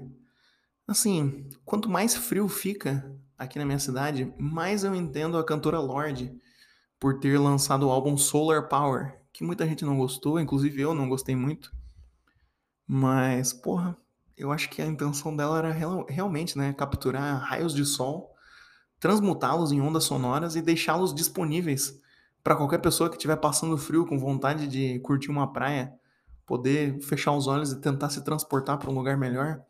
Assim, 0.87 1.49
quanto 1.65 1.89
mais 1.89 2.15
frio 2.15 2.47
fica 2.47 3.11
aqui 3.39 3.59
na 3.59 3.65
minha 3.65 3.79
cidade, 3.79 4.31
mais 4.39 4.85
eu 4.85 4.95
entendo 4.95 5.39
a 5.39 5.45
cantora 5.45 5.81
Lorde 5.81 6.39
por 7.01 7.21
ter 7.21 7.39
lançado 7.39 7.87
o 7.87 7.91
álbum 7.91 8.19
Solar 8.19 8.69
Power, 8.69 9.19
que 9.33 9.43
muita 9.43 9.67
gente 9.67 9.83
não 9.83 9.97
gostou, 9.97 10.39
inclusive 10.39 10.83
eu 10.83 10.95
não 10.95 11.09
gostei 11.09 11.35
muito. 11.35 11.75
Mas, 12.87 13.55
porra, 13.55 13.97
eu 14.37 14.53
acho 14.53 14.69
que 14.69 14.83
a 14.83 14.87
intenção 14.87 15.35
dela 15.35 15.59
era 15.59 15.73
real, 15.73 16.07
realmente, 16.09 16.59
né, 16.59 16.73
capturar 16.73 17.41
raios 17.41 17.75
de 17.75 17.85
sol, 17.85 18.35
transmutá-los 19.01 19.73
em 19.73 19.81
ondas 19.81 20.05
sonoras 20.05 20.57
e 20.57 20.63
deixá-los 20.63 21.15
disponíveis 21.15 22.01
para 22.43 22.55
qualquer 22.55 22.79
pessoa 22.79 23.09
que 23.09 23.17
estiver 23.17 23.37
passando 23.37 23.77
frio 23.77 24.07
com 24.07 24.19
vontade 24.19 24.69
de 24.69 24.99
curtir 25.01 25.31
uma 25.31 25.53
praia, 25.53 25.93
poder 26.47 27.01
fechar 27.03 27.33
os 27.33 27.47
olhos 27.47 27.73
e 27.73 27.81
tentar 27.81 28.11
se 28.11 28.23
transportar 28.23 28.79
para 28.79 28.91
um 28.91 28.95
lugar 28.95 29.17
melhor. 29.17 29.63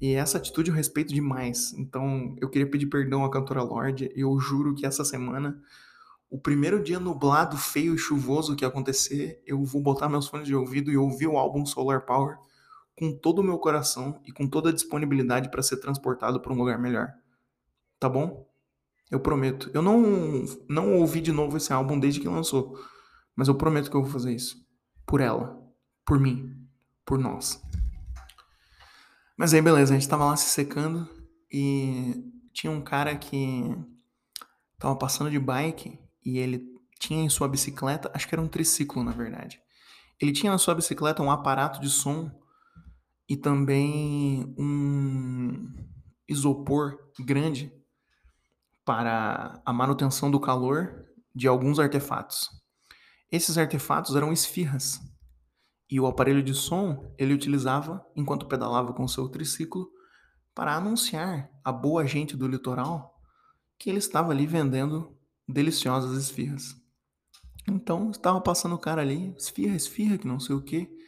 E 0.00 0.14
essa 0.14 0.38
atitude 0.38 0.70
eu 0.70 0.76
respeito 0.76 1.12
demais. 1.12 1.72
Então, 1.74 2.34
eu 2.40 2.48
queria 2.48 2.68
pedir 2.68 2.86
perdão 2.86 3.24
à 3.24 3.30
cantora 3.30 3.62
Lorde. 3.62 4.10
Eu 4.14 4.38
juro 4.38 4.74
que 4.74 4.86
essa 4.86 5.04
semana 5.04 5.60
o 6.30 6.38
primeiro 6.38 6.82
dia 6.82 7.00
nublado, 7.00 7.56
feio 7.56 7.94
e 7.94 7.98
chuvoso 7.98 8.54
que 8.54 8.64
acontecer, 8.64 9.42
eu 9.44 9.64
vou 9.64 9.82
botar 9.82 10.08
meus 10.08 10.28
fones 10.28 10.46
de 10.46 10.54
ouvido 10.54 10.90
e 10.90 10.96
ouvir 10.96 11.26
o 11.26 11.36
álbum 11.36 11.66
Solar 11.66 12.02
Power 12.02 12.38
com 12.96 13.16
todo 13.16 13.38
o 13.40 13.44
meu 13.44 13.58
coração 13.58 14.20
e 14.26 14.32
com 14.32 14.46
toda 14.46 14.70
a 14.70 14.72
disponibilidade 14.72 15.50
para 15.50 15.62
ser 15.62 15.78
transportado 15.78 16.40
para 16.40 16.52
um 16.52 16.56
lugar 16.56 16.78
melhor. 16.78 17.12
Tá 17.98 18.08
bom? 18.08 18.48
Eu 19.10 19.20
prometo. 19.20 19.70
Eu 19.74 19.82
não 19.82 20.44
não 20.68 20.94
ouvi 20.94 21.20
de 21.20 21.32
novo 21.32 21.56
esse 21.56 21.72
álbum 21.72 21.98
desde 21.98 22.20
que 22.20 22.28
lançou, 22.28 22.78
mas 23.34 23.48
eu 23.48 23.54
prometo 23.54 23.90
que 23.90 23.96
eu 23.96 24.02
vou 24.02 24.10
fazer 24.10 24.32
isso 24.32 24.56
por 25.06 25.20
ela, 25.20 25.60
por 26.04 26.20
mim, 26.20 26.56
por 27.04 27.18
nós. 27.18 27.60
Mas 29.36 29.52
aí 29.52 29.60
beleza, 29.60 29.92
a 29.92 29.98
gente 29.98 30.08
tava 30.08 30.26
lá 30.26 30.36
se 30.36 30.50
secando 30.50 31.08
e 31.50 32.22
tinha 32.52 32.70
um 32.70 32.80
cara 32.80 33.16
que 33.16 33.74
tava 34.78 34.94
passando 34.94 35.30
de 35.30 35.38
bike 35.38 35.98
e 36.24 36.38
ele 36.38 36.64
tinha 36.98 37.24
em 37.24 37.28
sua 37.28 37.48
bicicleta, 37.48 38.10
acho 38.14 38.28
que 38.28 38.34
era 38.34 38.42
um 38.42 38.48
triciclo 38.48 39.02
na 39.02 39.10
verdade. 39.10 39.60
Ele 40.20 40.32
tinha 40.32 40.52
na 40.52 40.58
sua 40.58 40.74
bicicleta 40.74 41.22
um 41.22 41.30
aparato 41.30 41.80
de 41.80 41.88
som 41.88 42.30
e 43.30 43.36
também 43.36 44.52
um 44.58 45.72
isopor 46.28 46.98
grande 47.20 47.72
para 48.84 49.62
a 49.64 49.72
manutenção 49.72 50.28
do 50.28 50.40
calor 50.40 51.06
de 51.32 51.46
alguns 51.46 51.78
artefatos. 51.78 52.50
Esses 53.30 53.56
artefatos 53.56 54.16
eram 54.16 54.32
esfirras. 54.32 55.00
E 55.88 56.00
o 56.00 56.08
aparelho 56.08 56.42
de 56.42 56.52
som 56.52 57.14
ele 57.16 57.32
utilizava 57.32 58.04
enquanto 58.16 58.46
pedalava 58.46 58.92
com 58.92 59.06
seu 59.06 59.28
triciclo 59.28 59.88
para 60.52 60.74
anunciar 60.74 61.48
a 61.62 61.70
boa 61.70 62.04
gente 62.08 62.36
do 62.36 62.48
litoral 62.48 63.16
que 63.78 63.88
ele 63.88 63.98
estava 63.98 64.32
ali 64.32 64.44
vendendo 64.44 65.16
deliciosas 65.48 66.20
esfirras. 66.20 66.74
Então, 67.68 68.10
estava 68.10 68.40
passando 68.40 68.74
o 68.74 68.78
cara 68.78 69.02
ali, 69.02 69.32
esfirra, 69.38 69.76
esfirra, 69.76 70.18
que 70.18 70.26
não 70.26 70.40
sei 70.40 70.56
o 70.56 70.62
que. 70.62 70.99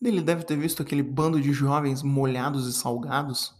Ele 0.00 0.22
deve 0.22 0.44
ter 0.44 0.56
visto 0.56 0.82
aquele 0.82 1.02
bando 1.02 1.40
de 1.40 1.52
jovens 1.52 2.02
molhados 2.02 2.66
e 2.66 2.72
salgados, 2.72 3.54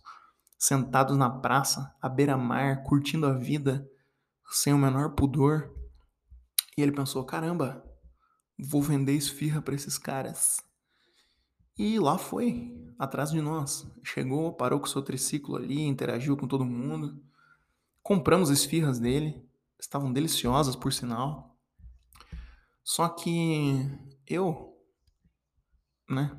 sentados 0.56 1.16
na 1.16 1.28
praça, 1.28 1.94
à 2.00 2.08
beira-mar, 2.08 2.84
curtindo 2.84 3.26
a 3.26 3.32
vida, 3.32 3.88
sem 4.50 4.72
o 4.72 4.78
menor 4.78 5.10
pudor. 5.10 5.74
E 6.76 6.82
ele 6.82 6.92
pensou: 6.92 7.24
caramba, 7.24 7.84
vou 8.58 8.80
vender 8.80 9.14
esfirra 9.14 9.60
para 9.60 9.74
esses 9.74 9.98
caras. 9.98 10.60
E 11.76 11.98
lá 11.98 12.18
foi, 12.18 12.76
atrás 12.98 13.30
de 13.30 13.40
nós. 13.40 13.86
Chegou, 14.02 14.52
parou 14.52 14.80
com 14.80 14.86
o 14.86 14.88
seu 14.88 15.02
triciclo 15.02 15.56
ali, 15.56 15.82
interagiu 15.82 16.36
com 16.36 16.48
todo 16.48 16.64
mundo. 16.64 17.22
Compramos 18.02 18.50
esfirras 18.50 18.98
dele, 18.98 19.44
estavam 19.78 20.12
deliciosas 20.12 20.74
por 20.74 20.92
sinal. 20.92 21.56
Só 22.82 23.08
que 23.08 23.88
eu, 24.26 24.76
né, 26.08 26.36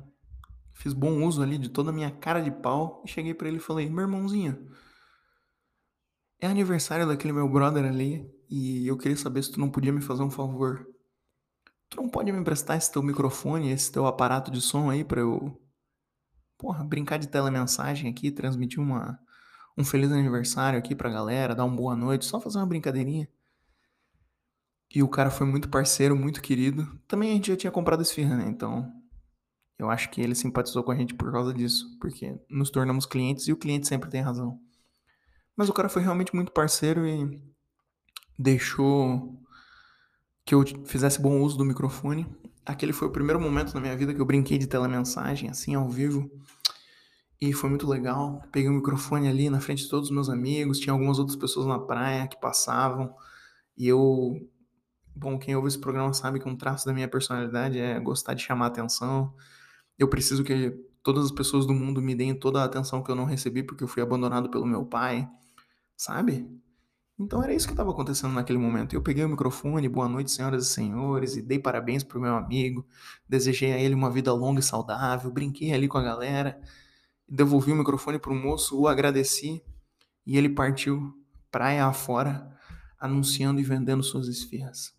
fiz 0.74 0.92
bom 0.92 1.24
uso 1.24 1.42
ali 1.42 1.58
de 1.58 1.68
toda 1.68 1.90
a 1.90 1.92
minha 1.92 2.10
cara 2.10 2.40
de 2.40 2.50
pau 2.50 3.02
e 3.04 3.08
cheguei 3.08 3.34
para 3.34 3.48
ele 3.48 3.58
e 3.58 3.60
falei: 3.60 3.88
"Meu 3.88 4.02
irmãozinho, 4.02 4.70
é 6.40 6.46
aniversário 6.46 7.06
daquele 7.06 7.32
meu 7.32 7.48
brother 7.48 7.84
ali 7.84 8.28
e 8.48 8.86
eu 8.86 8.96
queria 8.96 9.16
saber 9.16 9.42
se 9.42 9.52
tu 9.52 9.60
não 9.60 9.70
podia 9.70 9.92
me 9.92 10.00
fazer 10.00 10.22
um 10.22 10.30
favor. 10.30 10.86
Tu 11.88 11.96
não 12.00 12.08
pode 12.08 12.32
me 12.32 12.38
emprestar 12.38 12.76
esse 12.76 12.90
teu 12.90 13.02
microfone, 13.02 13.70
esse 13.70 13.92
teu 13.92 14.06
aparato 14.06 14.50
de 14.50 14.60
som 14.60 14.90
aí 14.90 15.04
para 15.04 15.20
eu 15.20 15.60
porra, 16.56 16.84
brincar 16.84 17.18
de 17.18 17.28
telemensagem 17.28 18.10
aqui, 18.10 18.30
transmitir 18.30 18.80
uma 18.80 19.18
um 19.78 19.84
feliz 19.84 20.12
aniversário 20.12 20.78
aqui 20.78 20.94
pra 20.94 21.08
galera, 21.08 21.54
dar 21.54 21.64
uma 21.64 21.74
boa 21.74 21.96
noite, 21.96 22.26
só 22.26 22.40
fazer 22.40 22.58
uma 22.58 22.66
brincadeirinha. 22.66 23.28
E 24.94 25.02
o 25.02 25.08
cara 25.08 25.30
foi 25.30 25.46
muito 25.46 25.68
parceiro, 25.68 26.16
muito 26.16 26.42
querido. 26.42 26.86
Também 27.06 27.30
a 27.30 27.34
gente 27.34 27.48
já 27.48 27.56
tinha 27.56 27.70
comprado 27.70 28.02
esfirra, 28.02 28.36
né? 28.36 28.48
Então, 28.48 28.92
eu 29.80 29.90
acho 29.90 30.10
que 30.10 30.20
ele 30.20 30.34
simpatizou 30.34 30.84
com 30.84 30.92
a 30.92 30.94
gente 30.94 31.14
por 31.14 31.32
causa 31.32 31.54
disso, 31.54 31.96
porque 31.98 32.38
nos 32.50 32.68
tornamos 32.68 33.06
clientes 33.06 33.48
e 33.48 33.52
o 33.52 33.56
cliente 33.56 33.88
sempre 33.88 34.10
tem 34.10 34.20
razão. 34.20 34.60
Mas 35.56 35.70
o 35.70 35.72
cara 35.72 35.88
foi 35.88 36.02
realmente 36.02 36.34
muito 36.34 36.52
parceiro 36.52 37.06
e 37.06 37.40
deixou 38.38 39.40
que 40.44 40.54
eu 40.54 40.62
fizesse 40.84 41.18
bom 41.18 41.40
uso 41.40 41.56
do 41.56 41.64
microfone. 41.64 42.26
Aquele 42.66 42.92
foi 42.92 43.08
o 43.08 43.10
primeiro 43.10 43.40
momento 43.40 43.72
na 43.72 43.80
minha 43.80 43.96
vida 43.96 44.12
que 44.12 44.20
eu 44.20 44.26
brinquei 44.26 44.58
de 44.58 44.66
telemensagem, 44.66 45.48
assim, 45.48 45.74
ao 45.74 45.88
vivo. 45.88 46.30
E 47.40 47.50
foi 47.54 47.70
muito 47.70 47.88
legal. 47.88 48.42
Peguei 48.52 48.68
o 48.68 48.74
microfone 48.74 49.28
ali 49.28 49.48
na 49.48 49.60
frente 49.60 49.84
de 49.84 49.88
todos 49.88 50.10
os 50.10 50.14
meus 50.14 50.28
amigos, 50.28 50.78
tinha 50.78 50.92
algumas 50.92 51.18
outras 51.18 51.36
pessoas 51.36 51.66
na 51.66 51.78
praia 51.78 52.28
que 52.28 52.38
passavam. 52.38 53.14
E 53.78 53.88
eu. 53.88 54.46
Bom, 55.16 55.38
quem 55.38 55.56
ouve 55.56 55.68
esse 55.68 55.78
programa 55.78 56.12
sabe 56.12 56.38
que 56.38 56.48
um 56.48 56.56
traço 56.56 56.84
da 56.84 56.92
minha 56.92 57.08
personalidade 57.08 57.78
é 57.78 57.98
gostar 57.98 58.34
de 58.34 58.42
chamar 58.42 58.66
atenção. 58.66 59.34
Eu 60.00 60.08
preciso 60.08 60.42
que 60.42 60.70
todas 61.02 61.26
as 61.26 61.30
pessoas 61.30 61.64
do 61.64 61.72
mundo 61.72 62.02
me 62.02 62.14
deem 62.14 62.34
toda 62.34 62.60
a 62.60 62.64
atenção 62.64 63.02
que 63.02 63.10
eu 63.10 63.14
não 63.14 63.24
recebi 63.24 63.62
porque 63.62 63.84
eu 63.84 63.88
fui 63.88 64.02
abandonado 64.02 64.50
pelo 64.50 64.66
meu 64.66 64.84
pai, 64.84 65.28
sabe? 65.96 66.50
Então 67.16 67.40
era 67.44 67.54
isso 67.54 67.68
que 67.68 67.72
estava 67.72 67.90
acontecendo 67.90 68.32
naquele 68.32 68.58
momento. 68.58 68.94
Eu 68.94 69.02
peguei 69.02 69.24
o 69.24 69.28
microfone, 69.28 69.88
boa 69.88 70.08
noite, 70.08 70.32
senhoras 70.32 70.66
e 70.66 70.70
senhores, 70.70 71.36
e 71.36 71.42
dei 71.42 71.58
parabéns 71.58 72.02
pro 72.02 72.20
meu 72.20 72.34
amigo, 72.34 72.84
desejei 73.28 73.72
a 73.72 73.78
ele 73.78 73.94
uma 73.94 74.10
vida 74.10 74.32
longa 74.32 74.58
e 74.58 74.62
saudável, 74.62 75.30
brinquei 75.30 75.72
ali 75.72 75.86
com 75.86 75.98
a 75.98 76.02
galera 76.02 76.60
devolvi 77.30 77.70
o 77.70 77.76
microfone 77.76 78.18
para 78.18 78.32
o 78.32 78.34
moço, 78.34 78.78
o 78.78 78.88
agradeci 78.88 79.62
e 80.26 80.36
ele 80.36 80.48
partiu 80.48 81.14
praia 81.50 81.86
afora, 81.86 82.58
anunciando 82.98 83.60
e 83.60 83.64
vendendo 83.64 84.02
suas 84.02 84.26
esfirras. 84.26 84.92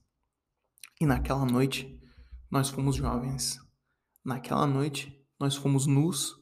E 1.00 1.06
naquela 1.06 1.46
noite, 1.46 2.00
nós 2.50 2.70
fomos 2.70 2.96
jovens. 2.96 3.60
Naquela 4.24 4.68
noite, 4.68 5.20
nós 5.40 5.56
fomos 5.56 5.88
nus. 5.88 6.36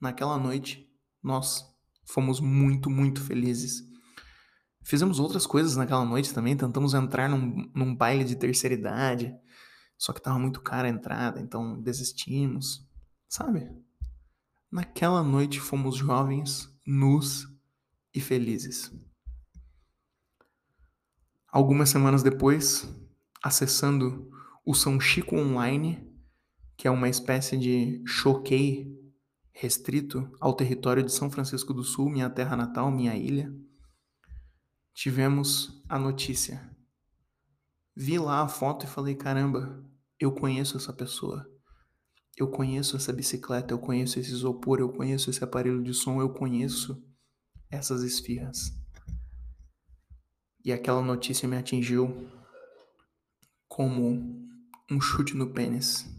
Naquela 0.00 0.38
noite, 0.38 0.88
nós 1.22 1.64
fomos 2.04 2.40
muito, 2.40 2.88
muito 2.88 3.22
felizes. 3.22 3.86
Fizemos 4.82 5.20
outras 5.20 5.46
coisas 5.46 5.76
naquela 5.76 6.04
noite 6.04 6.32
também, 6.32 6.56
tentamos 6.56 6.94
entrar 6.94 7.28
num, 7.28 7.70
num 7.74 7.94
baile 7.94 8.24
de 8.24 8.36
terceira 8.36 8.74
idade, 8.74 9.36
só 9.98 10.14
que 10.14 10.22
tava 10.22 10.38
muito 10.38 10.62
cara 10.62 10.88
a 10.88 10.90
entrada, 10.90 11.40
então 11.40 11.78
desistimos, 11.78 12.88
sabe? 13.28 13.70
Naquela 14.70 15.22
noite 15.22 15.60
fomos 15.60 15.96
jovens, 15.96 16.74
nus 16.86 17.46
e 18.14 18.20
felizes. 18.20 18.90
Algumas 21.48 21.90
semanas 21.90 22.22
depois, 22.22 22.88
acessando 23.42 24.30
o 24.64 24.74
São 24.74 24.98
Chico 24.98 25.36
Online, 25.36 26.07
que 26.78 26.86
é 26.86 26.90
uma 26.90 27.08
espécie 27.08 27.58
de 27.58 28.04
choquei 28.06 28.96
restrito 29.52 30.30
ao 30.40 30.54
território 30.54 31.02
de 31.02 31.12
São 31.12 31.28
Francisco 31.28 31.74
do 31.74 31.82
Sul, 31.82 32.08
minha 32.08 32.30
terra 32.30 32.56
natal, 32.56 32.88
minha 32.92 33.16
ilha, 33.16 33.52
tivemos 34.94 35.82
a 35.88 35.98
notícia. 35.98 36.70
Vi 37.96 38.16
lá 38.16 38.42
a 38.42 38.48
foto 38.48 38.86
e 38.86 38.88
falei: 38.88 39.16
caramba, 39.16 39.84
eu 40.20 40.30
conheço 40.30 40.76
essa 40.76 40.92
pessoa. 40.92 41.44
Eu 42.36 42.48
conheço 42.48 42.96
essa 42.96 43.12
bicicleta, 43.12 43.74
eu 43.74 43.80
conheço 43.80 44.20
esse 44.20 44.30
isopor, 44.30 44.78
eu 44.78 44.88
conheço 44.90 45.28
esse 45.28 45.42
aparelho 45.42 45.82
de 45.82 45.92
som, 45.92 46.20
eu 46.20 46.32
conheço 46.32 47.04
essas 47.68 48.04
esfirras. 48.04 48.72
E 50.64 50.70
aquela 50.70 51.02
notícia 51.02 51.48
me 51.48 51.56
atingiu 51.56 52.30
como 53.66 54.48
um 54.88 55.00
chute 55.00 55.36
no 55.36 55.52
pênis. 55.52 56.17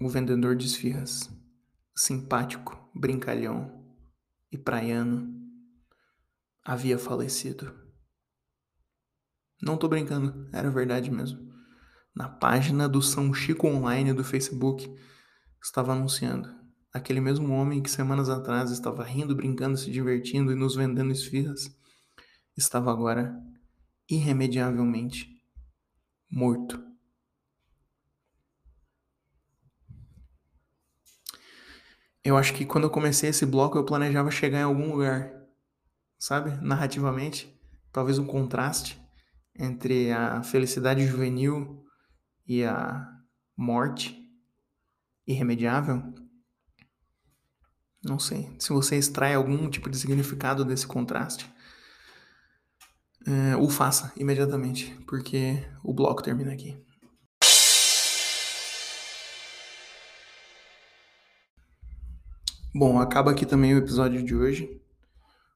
O 0.00 0.08
vendedor 0.08 0.56
de 0.56 0.66
esfirras, 0.66 1.30
simpático, 1.94 2.90
brincalhão 2.92 3.94
e 4.50 4.58
praiano, 4.58 5.32
havia 6.64 6.98
falecido. 6.98 7.72
Não 9.62 9.76
tô 9.76 9.86
brincando, 9.86 10.48
era 10.52 10.68
verdade 10.68 11.12
mesmo. 11.12 11.48
Na 12.12 12.28
página 12.28 12.88
do 12.88 13.00
São 13.00 13.32
Chico 13.32 13.68
Online 13.68 14.12
do 14.12 14.24
Facebook, 14.24 14.92
estava 15.62 15.92
anunciando. 15.92 16.52
Aquele 16.92 17.20
mesmo 17.20 17.52
homem 17.52 17.80
que 17.80 17.88
semanas 17.88 18.28
atrás 18.28 18.72
estava 18.72 19.04
rindo, 19.04 19.34
brincando, 19.36 19.76
se 19.76 19.92
divertindo 19.92 20.50
e 20.50 20.56
nos 20.56 20.74
vendendo 20.74 21.12
esfirras, 21.12 21.72
estava 22.56 22.90
agora 22.90 23.32
irremediavelmente 24.10 25.40
morto. 26.28 26.93
Eu 32.24 32.38
acho 32.38 32.54
que 32.54 32.64
quando 32.64 32.84
eu 32.84 32.90
comecei 32.90 33.28
esse 33.28 33.44
bloco 33.44 33.76
eu 33.76 33.84
planejava 33.84 34.30
chegar 34.30 34.60
em 34.60 34.62
algum 34.62 34.92
lugar, 34.92 35.30
sabe? 36.18 36.50
Narrativamente, 36.64 37.54
talvez 37.92 38.18
um 38.18 38.26
contraste 38.26 38.98
entre 39.54 40.10
a 40.10 40.42
felicidade 40.42 41.06
juvenil 41.06 41.84
e 42.46 42.64
a 42.64 43.06
morte 43.54 44.18
irremediável. 45.26 46.02
Não 48.02 48.18
sei. 48.18 48.54
Se 48.58 48.70
você 48.70 48.96
extrai 48.96 49.34
algum 49.34 49.68
tipo 49.68 49.90
de 49.90 49.98
significado 49.98 50.64
desse 50.64 50.86
contraste, 50.86 51.50
é, 53.26 53.56
o 53.56 53.68
faça 53.68 54.12
imediatamente, 54.16 54.94
porque 55.06 55.62
o 55.82 55.92
bloco 55.92 56.22
termina 56.22 56.52
aqui. 56.52 56.83
Bom, 62.76 62.98
acaba 62.98 63.30
aqui 63.30 63.46
também 63.46 63.72
o 63.72 63.78
episódio 63.78 64.20
de 64.20 64.34
hoje. 64.34 64.82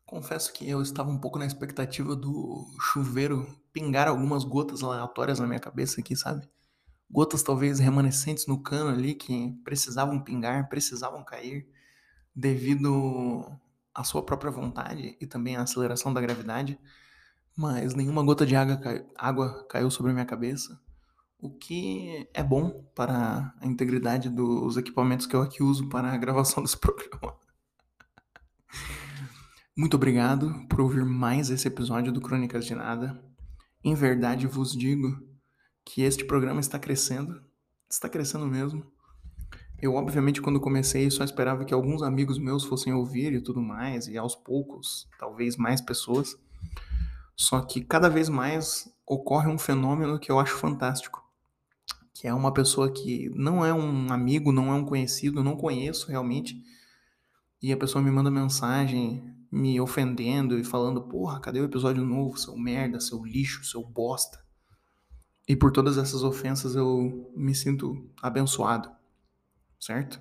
Confesso 0.07 0.53
que 0.53 0.71
eu 0.71 0.81
estava 0.81 1.11
um 1.11 1.19
pouco 1.19 1.37
na 1.37 1.47
expectativa 1.47 2.15
do 2.15 2.65
chuveiro 2.81 3.45
pingar 3.73 4.07
algumas 4.07 4.45
gotas 4.45 4.85
aleatórias 4.85 5.41
na 5.41 5.47
minha 5.49 5.59
cabeça 5.59 6.01
aqui, 6.01 6.15
sabe? 6.15 6.49
Gotas 7.11 7.43
talvez 7.43 7.81
remanescentes 7.81 8.47
no 8.47 8.63
cano 8.63 8.91
ali 8.91 9.17
que 9.17 9.51
precisavam 9.65 10.23
pingar, 10.23 10.69
precisavam 10.69 11.25
cair 11.25 11.69
devido 12.33 13.51
à 13.93 14.05
sua 14.05 14.25
própria 14.25 14.53
vontade 14.53 15.17
e 15.21 15.27
também 15.27 15.57
à 15.57 15.63
aceleração 15.63 16.15
da 16.15 16.21
gravidade, 16.21 16.79
mas 17.57 17.95
nenhuma 17.95 18.23
gota 18.23 18.47
de 18.47 18.55
água, 18.55 18.81
água 19.17 19.67
caiu 19.69 19.91
sobre 19.91 20.13
a 20.13 20.15
minha 20.15 20.27
cabeça 20.27 20.81
o 21.41 21.51
que 21.51 22.29
é 22.35 22.43
bom 22.43 22.85
para 22.95 23.55
a 23.61 23.67
integridade 23.67 24.29
dos 24.29 24.77
equipamentos 24.77 25.27
que 25.27 25.37
eu 25.37 25.43
aqui 25.43 25.63
uso 25.63 25.89
para 25.89 26.13
a 26.13 26.17
gravação 26.17 26.63
desse 26.65 26.77
programa. 26.77 27.37
Muito 29.77 29.95
obrigado 29.95 30.67
por 30.69 30.81
ouvir 30.81 31.05
mais 31.05 31.51
esse 31.51 31.69
episódio 31.69 32.13
do 32.13 32.21
Crônicas 32.21 32.65
de 32.67 32.75
Nada. 32.75 33.23
Em 33.85 33.95
verdade 33.95 34.49
vos 34.49 34.73
digo 34.73 35.17
que 35.85 36.03
este 36.03 36.25
programa 36.25 36.59
está 36.59 36.79
crescendo, 36.79 37.41
está 37.89 38.09
crescendo 38.09 38.47
mesmo. 38.47 38.85
Eu, 39.81 39.95
obviamente, 39.95 40.43
quando 40.43 40.59
comecei, 40.59 41.09
só 41.09 41.23
esperava 41.23 41.65
que 41.65 41.73
alguns 41.73 42.03
amigos 42.03 42.37
meus 42.37 42.65
fossem 42.65 42.93
ouvir 42.93 43.33
e 43.33 43.41
tudo 43.41 43.63
mais, 43.63 44.09
e 44.09 44.19
aos 44.19 44.35
poucos, 44.35 45.09
talvez 45.21 45.57
mais 45.57 45.81
pessoas. 45.81 46.37
Só 47.37 47.61
que 47.61 47.81
cada 47.85 48.11
vez 48.11 48.29
mais 48.29 48.93
ocorre 49.07 49.47
um 49.47 49.57
fenômeno 49.57 50.19
que 50.19 50.33
eu 50.33 50.41
acho 50.41 50.57
fantástico 50.57 51.28
que 52.19 52.27
é 52.27 52.35
uma 52.35 52.53
pessoa 52.53 52.91
que 52.91 53.31
não 53.37 53.65
é 53.65 53.73
um 53.73 54.13
amigo, 54.13 54.51
não 54.51 54.73
é 54.73 54.75
um 54.75 54.85
conhecido, 54.85 55.45
não 55.45 55.57
conheço 55.57 56.09
realmente, 56.09 56.61
e 57.63 57.73
a 57.73 57.77
pessoa 57.77 58.03
me 58.03 58.11
manda 58.11 58.29
mensagem 58.29 59.23
me 59.53 59.81
ofendendo 59.81 60.59
e 60.59 60.65
falando: 60.65 61.03
Porra, 61.03 61.39
cadê 61.39 61.61
o 61.61 61.65
episódio 61.65 62.05
novo? 62.05 62.37
Seu 62.37 62.57
merda, 62.59 62.99
seu 62.99 63.25
lixo, 63.25 63.65
seu 63.65 63.85
bosta. 63.85 64.45
E 65.47 65.55
por 65.55 65.71
todas 65.71 65.97
essas 65.97 66.25
ofensas 66.25 66.75
eu 66.75 67.33
me 67.37 67.55
sinto 67.55 68.11
abençoado, 68.21 68.91
certo? 69.79 70.21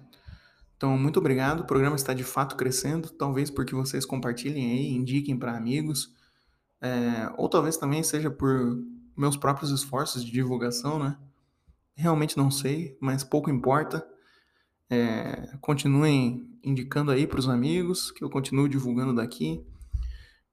Então, 0.76 0.96
muito 1.00 1.18
obrigado. 1.18 1.62
O 1.62 1.68
programa 1.68 1.96
está 1.96 2.14
de 2.14 2.24
fato 2.24 2.56
crescendo, 2.56 3.10
talvez 3.10 3.50
porque 3.50 3.74
vocês 3.74 4.06
compartilhem 4.06 4.72
aí, 4.72 4.92
indiquem 4.92 5.36
para 5.36 5.58
amigos, 5.58 6.14
é, 6.80 7.34
ou 7.38 7.50
talvez 7.50 7.76
também 7.76 8.04
seja 8.04 8.30
por 8.30 8.78
meus 9.18 9.36
próprios 9.36 9.72
esforços 9.72 10.24
de 10.24 10.32
divulgação, 10.32 11.00
né? 11.00 11.18
Realmente 11.98 12.38
não 12.38 12.52
sei, 12.52 12.96
mas 13.02 13.24
pouco 13.24 13.50
importa. 13.50 14.08
É, 14.88 15.58
continuem 15.60 16.48
indicando 16.64 17.10
aí 17.10 17.26
para 17.26 17.40
os 17.40 17.50
amigos, 17.50 18.12
que 18.12 18.24
eu 18.24 18.30
continuo 18.30 18.70
divulgando 18.70 19.16
daqui. 19.16 19.66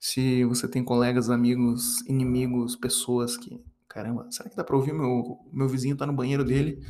Se 0.00 0.42
você 0.46 0.66
tem 0.66 0.82
colegas, 0.82 1.28
amigos, 1.28 2.00
inimigos, 2.08 2.76
pessoas 2.76 3.36
que. 3.36 3.62
Caramba, 3.86 4.26
será 4.30 4.48
que 4.48 4.56
dá 4.56 4.64
para 4.64 4.74
ouvir? 4.74 4.94
Meu, 4.94 5.38
meu 5.52 5.68
vizinho 5.68 5.96
tá 5.96 6.06
no 6.06 6.14
banheiro 6.14 6.44
dele 6.44 6.82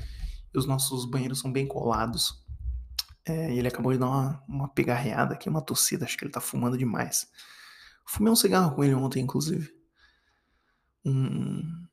e 0.55 0.57
os 0.59 0.67
nossos 0.67 1.05
banheiros 1.05 1.41
são 1.41 1.51
bem 1.51 1.67
colados. 1.67 2.41
É, 3.27 3.53
e 3.53 3.59
ele 3.59 3.69
acabou 3.69 3.93
de 3.93 3.99
dar 3.99 4.07
uma, 4.07 4.45
uma 4.49 4.69
pegarreada 4.69 5.35
aqui, 5.35 5.49
uma 5.49 5.61
tossida. 5.61 6.05
Acho 6.05 6.17
que 6.17 6.25
ele 6.25 6.33
tá 6.33 6.41
fumando 6.41 6.79
demais. 6.79 7.27
Fumei 8.07 8.33
um 8.33 8.37
cigarro 8.37 8.77
com 8.77 8.85
ele 8.85 8.95
ontem, 8.95 9.21
inclusive. 9.21 9.69
Um, 11.05 11.87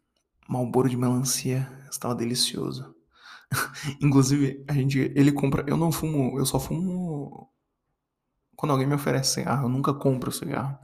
Malboro 0.48 0.88
de 0.88 0.96
melancia 0.96 1.81
estava 1.92 2.16
delicioso. 2.16 2.96
Inclusive, 4.02 4.64
a 4.68 4.74
gente, 4.74 5.12
ele 5.16 5.32
compra. 5.32 5.64
Eu 5.68 5.78
não 5.78 5.92
fumo, 5.92 6.38
eu 6.40 6.46
só 6.46 6.60
fumo 6.60 7.50
quando 8.56 8.72
alguém 8.72 8.88
me 8.88 8.96
oferece 8.96 9.34
cigarro. 9.34 9.66
Eu 9.66 9.70
nunca 9.70 9.94
compro 9.94 10.32
cigarro. 10.32 10.78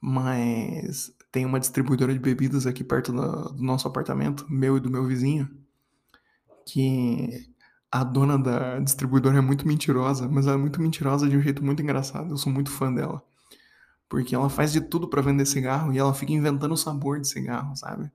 Mas 0.00 1.12
tem 1.32 1.44
uma 1.44 1.60
distribuidora 1.60 2.12
de 2.12 2.18
bebidas 2.18 2.66
aqui 2.66 2.84
perto 2.84 3.12
do, 3.12 3.52
do 3.54 3.62
nosso 3.62 3.88
apartamento, 3.88 4.46
meu 4.48 4.76
e 4.76 4.80
do 4.80 4.90
meu 4.90 5.06
vizinho, 5.06 5.48
que 6.66 7.52
a 7.90 8.04
dona 8.04 8.38
da 8.38 8.78
distribuidora 8.80 9.38
é 9.38 9.40
muito 9.40 9.66
mentirosa, 9.66 10.28
mas 10.28 10.46
ela 10.46 10.56
é 10.56 10.60
muito 10.60 10.80
mentirosa 10.80 11.28
de 11.28 11.36
um 11.36 11.40
jeito 11.40 11.64
muito 11.64 11.82
engraçado. 11.82 12.30
Eu 12.30 12.36
sou 12.36 12.52
muito 12.52 12.70
fã 12.70 12.92
dela. 12.92 13.22
Porque 14.08 14.34
ela 14.34 14.48
faz 14.48 14.72
de 14.72 14.80
tudo 14.80 15.08
para 15.08 15.22
vender 15.22 15.46
cigarro 15.46 15.92
e 15.92 15.98
ela 15.98 16.14
fica 16.14 16.32
inventando 16.32 16.72
o 16.72 16.76
sabor 16.76 17.20
de 17.20 17.28
cigarro, 17.28 17.76
sabe? 17.76 18.10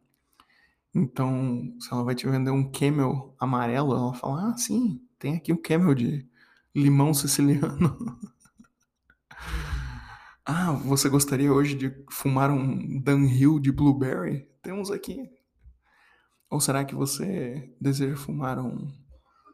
Então, 0.94 1.74
se 1.80 1.92
ela 1.92 2.04
vai 2.04 2.14
te 2.14 2.28
vender 2.28 2.52
um 2.52 2.72
Camel 2.72 3.36
amarelo, 3.40 3.94
ela 3.94 4.14
fala: 4.14 4.52
Ah, 4.52 4.58
sim, 4.58 5.02
tem 5.18 5.36
aqui 5.36 5.52
um 5.52 5.62
Camel 5.62 5.96
de 5.96 6.28
limão 6.76 7.14
siciliano. 7.14 8.20
ah, 10.46 10.72
você 10.86 11.10
gostaria 11.10 11.52
hoje 11.52 11.76
de 11.76 12.06
fumar 12.12 12.52
um 12.52 13.02
Dunhill 13.02 13.60
de 13.60 13.72
blueberry? 13.72 14.48
Temos 14.62 14.92
aqui. 14.92 15.30
Ou 16.50 16.60
será 16.60 16.86
que 16.86 16.94
você 16.94 17.76
deseja 17.82 18.16
fumar 18.16 18.60
um, 18.60 18.92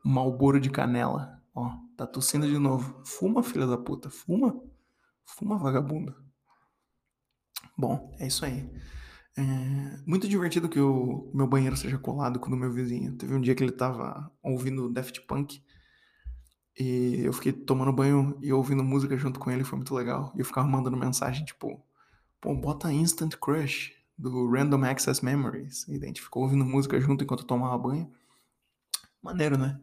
Malboro 0.04 0.60
de 0.60 0.70
canela? 0.70 1.42
Ó, 1.56 1.72
tá 1.96 2.06
tossindo 2.06 2.46
de 2.46 2.58
novo. 2.58 3.02
Fuma, 3.06 3.42
filha 3.42 3.66
da 3.66 3.78
puta, 3.78 4.10
fuma. 4.10 4.62
Fuma, 5.26 5.58
vagabundo. 5.58 6.14
Bom, 7.78 8.14
é 8.20 8.28
isso 8.28 8.44
aí. 8.44 8.70
É 9.40 10.02
muito 10.06 10.28
divertido 10.28 10.68
que 10.68 10.82
o 10.82 11.32
meu 11.34 11.48
banheiro 11.48 11.78
seja 11.78 11.98
colado 11.98 12.40
com 12.40 12.48
o 12.48 12.50
do 12.50 12.58
meu 12.58 12.74
vizinho. 12.74 13.16
Teve 13.16 13.34
um 13.34 13.40
dia 13.40 13.56
que 13.56 13.64
ele 13.64 13.72
tava 13.72 14.30
ouvindo 14.44 14.90
Daft 14.90 15.22
Punk 15.22 15.64
e 16.78 17.22
eu 17.24 17.32
fiquei 17.32 17.54
tomando 17.54 17.94
banho 17.94 18.38
e 18.42 18.52
ouvindo 18.52 18.84
música 18.84 19.16
junto 19.16 19.40
com 19.40 19.50
ele, 19.50 19.64
foi 19.64 19.78
muito 19.78 19.96
legal. 19.96 20.34
E 20.36 20.40
eu 20.40 20.46
ficava 20.46 20.68
mandando 20.68 20.98
mensagem 20.98 21.46
tipo, 21.46 21.82
pô, 22.42 22.54
bota 22.54 22.92
Instant 22.92 23.36
Crush 23.38 23.94
do 24.18 24.52
Random 24.52 24.84
Access 24.84 25.24
Memories. 25.24 25.88
E 25.88 25.96
a 25.96 26.06
gente 26.06 26.22
ficou 26.22 26.44
ouvindo 26.44 26.66
música 26.66 27.00
junto 27.00 27.24
enquanto 27.24 27.42
eu 27.42 27.48
tomava 27.48 27.78
banho. 27.78 28.12
Maneiro, 29.24 29.58
né? 29.58 29.80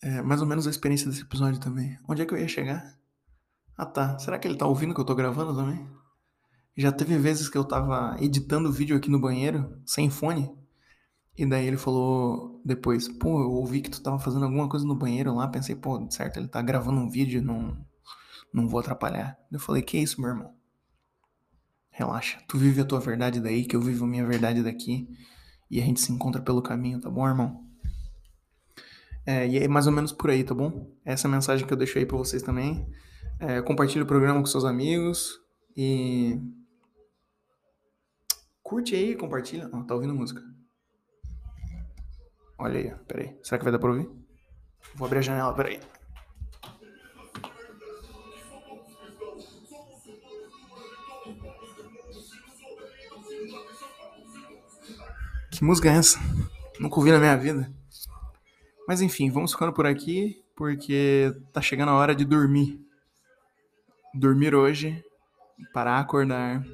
É 0.00 0.22
mais 0.22 0.40
ou 0.40 0.46
menos 0.46 0.68
a 0.68 0.70
experiência 0.70 1.10
desse 1.10 1.22
episódio 1.22 1.58
também. 1.58 1.98
Onde 2.08 2.22
é 2.22 2.26
que 2.26 2.32
eu 2.32 2.38
ia 2.38 2.46
chegar? 2.46 2.96
Ah 3.76 3.86
tá, 3.86 4.16
será 4.20 4.38
que 4.38 4.46
ele 4.46 4.56
tá 4.56 4.66
ouvindo 4.66 4.94
que 4.94 5.00
eu 5.00 5.04
tô 5.04 5.14
gravando 5.16 5.56
também? 5.56 6.03
Já 6.76 6.90
teve 6.90 7.18
vezes 7.18 7.48
que 7.48 7.56
eu 7.56 7.64
tava 7.64 8.16
editando 8.20 8.72
vídeo 8.72 8.96
aqui 8.96 9.10
no 9.10 9.20
banheiro, 9.20 9.80
sem 9.86 10.10
fone, 10.10 10.50
e 11.36 11.46
daí 11.46 11.66
ele 11.66 11.76
falou 11.76 12.60
depois, 12.64 13.08
pô, 13.08 13.40
eu 13.40 13.50
ouvi 13.50 13.80
que 13.80 13.90
tu 13.90 14.00
tava 14.02 14.18
fazendo 14.18 14.44
alguma 14.44 14.68
coisa 14.68 14.86
no 14.86 14.94
banheiro 14.94 15.34
lá, 15.34 15.48
pensei, 15.48 15.74
pô, 15.74 16.04
certo, 16.10 16.38
ele 16.38 16.48
tá 16.48 16.62
gravando 16.62 17.00
um 17.00 17.10
vídeo, 17.10 17.42
não, 17.42 17.76
não 18.52 18.68
vou 18.68 18.80
atrapalhar. 18.80 19.36
Eu 19.50 19.58
falei, 19.58 19.82
que 19.82 19.98
isso, 19.98 20.20
meu 20.20 20.30
irmão? 20.30 20.54
Relaxa. 21.90 22.38
Tu 22.48 22.58
vive 22.58 22.80
a 22.80 22.84
tua 22.84 23.00
verdade 23.00 23.40
daí, 23.40 23.64
que 23.64 23.76
eu 23.76 23.80
vivo 23.80 24.04
a 24.04 24.08
minha 24.08 24.26
verdade 24.26 24.62
daqui. 24.62 25.08
E 25.70 25.80
a 25.80 25.84
gente 25.84 26.00
se 26.00 26.12
encontra 26.12 26.42
pelo 26.42 26.62
caminho, 26.62 27.00
tá 27.00 27.10
bom, 27.10 27.26
irmão? 27.26 27.64
É, 29.26 29.46
e 29.48 29.58
é 29.58 29.68
mais 29.68 29.86
ou 29.86 29.92
menos 29.92 30.12
por 30.12 30.30
aí, 30.30 30.44
tá 30.44 30.54
bom? 30.54 30.92
Essa 31.04 31.26
é 31.26 31.28
a 31.28 31.32
mensagem 31.32 31.66
que 31.66 31.72
eu 31.72 31.76
deixo 31.76 31.98
aí 31.98 32.04
pra 32.04 32.16
vocês 32.16 32.42
também. 32.42 32.86
É, 33.38 33.62
compartilhe 33.62 34.02
o 34.02 34.06
programa 34.06 34.40
com 34.40 34.46
seus 34.46 34.64
amigos 34.64 35.40
e. 35.76 36.38
Curte 38.64 38.94
aí, 38.94 39.14
compartilha. 39.14 39.68
Oh, 39.74 39.84
tá 39.84 39.94
ouvindo 39.94 40.14
música. 40.14 40.40
Olha 42.58 42.80
aí, 42.80 42.94
peraí. 43.06 43.38
Será 43.42 43.58
que 43.58 43.64
vai 43.64 43.70
dar 43.70 43.78
pra 43.78 43.90
ouvir? 43.90 44.10
Vou 44.94 45.04
abrir 45.04 45.18
a 45.18 45.22
janela, 45.22 45.54
peraí. 45.54 45.78
Que 55.50 55.62
música 55.62 55.90
é 55.90 55.96
essa? 55.96 56.18
Nunca 56.80 56.96
ouvi 56.96 57.12
na 57.12 57.18
minha 57.18 57.36
vida. 57.36 57.70
Mas 58.88 59.02
enfim, 59.02 59.30
vamos 59.30 59.52
ficando 59.52 59.74
por 59.74 59.86
aqui, 59.86 60.42
porque 60.56 61.36
tá 61.52 61.60
chegando 61.60 61.90
a 61.90 61.94
hora 61.94 62.14
de 62.14 62.24
dormir. 62.24 62.80
Dormir 64.14 64.54
hoje, 64.54 65.04
para 65.74 65.98
acordar 65.98 66.64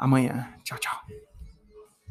amanhã. 0.00 0.48
Tchau, 0.64 0.78
tchau. 0.78 1.29